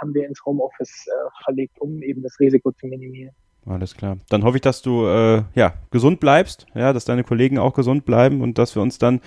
[0.00, 3.34] haben wir ins Homeoffice äh, verlegt, um eben das Risiko zu minimieren.
[3.66, 4.18] Alles klar.
[4.28, 8.04] Dann hoffe ich, dass du äh, ja gesund bleibst, ja, dass deine Kollegen auch gesund
[8.04, 9.20] bleiben und dass wir uns dann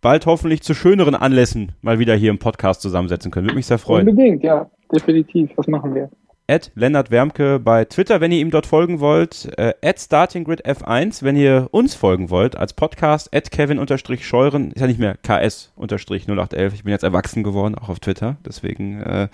[0.00, 3.46] bald hoffentlich zu schöneren Anlässen mal wieder hier im Podcast zusammensetzen können.
[3.46, 4.08] Würde mich sehr freuen.
[4.08, 5.50] Unbedingt, ja, definitiv.
[5.56, 6.10] Was machen wir?
[6.48, 9.48] At Lennart Wermke bei Twitter, wenn ihr ihm dort folgen wollt.
[9.58, 13.34] Äh, at StartingGridF1, wenn ihr uns folgen wollt als Podcast.
[13.34, 16.72] At Kevin-Scheuren, ist ja nicht mehr KS-0811.
[16.74, 18.36] Ich bin jetzt erwachsen geworden, auch auf Twitter.
[18.46, 19.28] Deswegen äh,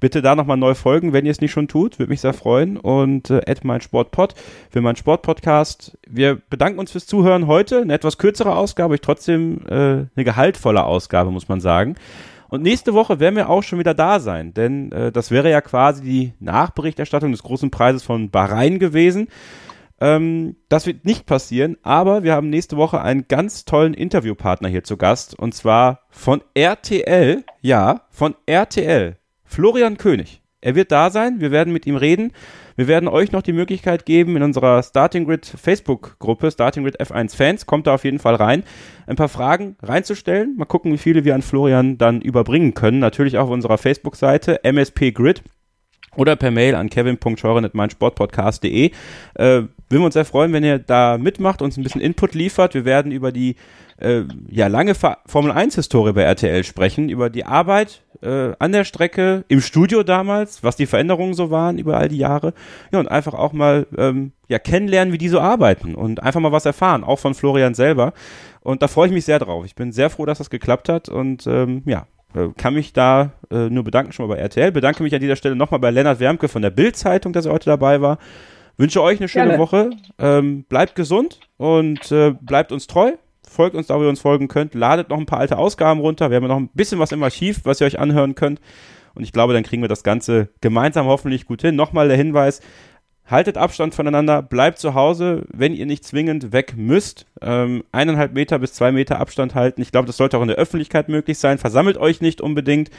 [0.00, 1.98] bitte da nochmal neu folgen, wenn ihr es nicht schon tut.
[1.98, 2.76] Würde mich sehr freuen.
[2.76, 4.34] Und äh, at mein Sportpod
[4.70, 5.96] für meinen Sportpodcast.
[6.06, 7.80] Wir bedanken uns fürs Zuhören heute.
[7.80, 11.96] Eine etwas kürzere Ausgabe, ich trotzdem äh, eine gehaltvolle Ausgabe, muss man sagen.
[12.50, 15.60] Und nächste Woche werden wir auch schon wieder da sein, denn äh, das wäre ja
[15.60, 19.28] quasi die Nachberichterstattung des großen Preises von Bahrain gewesen.
[20.00, 24.82] Ähm, das wird nicht passieren, aber wir haben nächste Woche einen ganz tollen Interviewpartner hier
[24.82, 30.39] zu Gast und zwar von RTL, ja, von RTL, Florian König.
[30.62, 32.32] Er wird da sein, wir werden mit ihm reden.
[32.76, 37.34] Wir werden euch noch die Möglichkeit geben, in unserer Starting Grid Facebook-Gruppe, Starting Grid F1
[37.34, 38.62] Fans, kommt da auf jeden Fall rein,
[39.06, 40.56] ein paar Fragen reinzustellen.
[40.56, 42.98] Mal gucken, wie viele wir an Florian dann überbringen können.
[42.98, 45.42] Natürlich auch auf unserer Facebook-Seite MSP Grid
[46.16, 48.86] oder per Mail an kevin.scheuren.meinsportpodcast.de.
[48.86, 48.92] Äh,
[49.34, 52.74] würden wir uns sehr freuen, wenn ihr da mitmacht, uns ein bisschen Input liefert.
[52.74, 53.56] Wir werden über die
[53.98, 59.44] äh, ja, lange Formel 1-Historie bei RTL sprechen, über die Arbeit äh, an der Strecke,
[59.48, 62.54] im Studio damals, was die Veränderungen so waren über all die Jahre.
[62.92, 66.52] Ja, und einfach auch mal ähm, ja, kennenlernen, wie die so arbeiten und einfach mal
[66.52, 68.12] was erfahren, auch von Florian selber.
[68.62, 69.64] Und da freue ich mich sehr drauf.
[69.64, 72.06] Ich bin sehr froh, dass das geklappt hat und ähm, ja,
[72.56, 74.72] kann mich da äh, nur bedanken schon mal bei RTL.
[74.72, 77.70] Bedanke mich an dieser Stelle nochmal bei Lennart Wermke von der Bild-Zeitung, dass er heute
[77.70, 78.18] dabei war.
[78.76, 79.58] Wünsche euch eine schöne Gerne.
[79.58, 79.90] Woche.
[80.18, 83.12] Ähm, bleibt gesund und äh, bleibt uns treu.
[83.46, 84.74] Folgt uns da, wo ihr uns folgen könnt.
[84.74, 86.30] Ladet noch ein paar alte Ausgaben runter.
[86.30, 88.60] Wir haben ja noch ein bisschen was im Archiv, was ihr euch anhören könnt.
[89.14, 91.74] Und ich glaube, dann kriegen wir das Ganze gemeinsam hoffentlich gut hin.
[91.74, 92.60] Nochmal der Hinweis,
[93.30, 97.26] haltet Abstand voneinander, bleibt zu Hause, wenn ihr nicht zwingend weg müsst.
[97.40, 99.80] Ähm, eineinhalb Meter bis zwei Meter Abstand halten.
[99.80, 101.58] Ich glaube, das sollte auch in der Öffentlichkeit möglich sein.
[101.58, 102.90] Versammelt euch nicht unbedingt.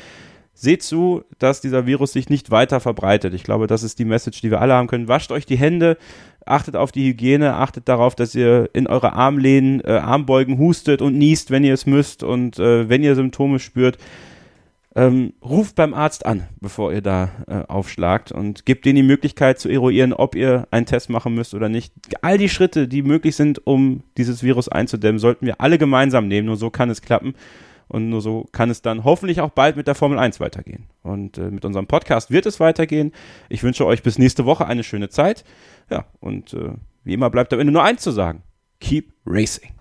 [0.54, 3.34] Seht zu, dass dieser Virus sich nicht weiter verbreitet.
[3.34, 5.08] Ich glaube, das ist die Message, die wir alle haben können.
[5.08, 5.98] Wascht euch die Hände,
[6.46, 11.18] achtet auf die Hygiene, achtet darauf, dass ihr in eure Armlehnen, äh, Armbeugen hustet und
[11.18, 13.98] niest, wenn ihr es müsst und äh, wenn ihr Symptome spürt.
[14.94, 19.58] Ähm, ruft beim Arzt an, bevor ihr da äh, aufschlagt und gebt denen die Möglichkeit
[19.58, 21.94] zu eruieren, ob ihr einen Test machen müsst oder nicht.
[22.22, 26.48] All die Schritte, die möglich sind, um dieses Virus einzudämmen, sollten wir alle gemeinsam nehmen.
[26.48, 27.36] Nur so kann es klappen
[27.88, 30.88] und nur so kann es dann hoffentlich auch bald mit der Formel 1 weitergehen.
[31.04, 33.14] Und äh, mit unserem Podcast wird es weitergehen.
[33.48, 35.46] Ich wünsche euch bis nächste Woche eine schöne Zeit.
[35.90, 36.74] Ja, und äh,
[37.04, 38.44] wie immer bleibt am Ende nur eins zu sagen.
[38.80, 39.81] Keep racing.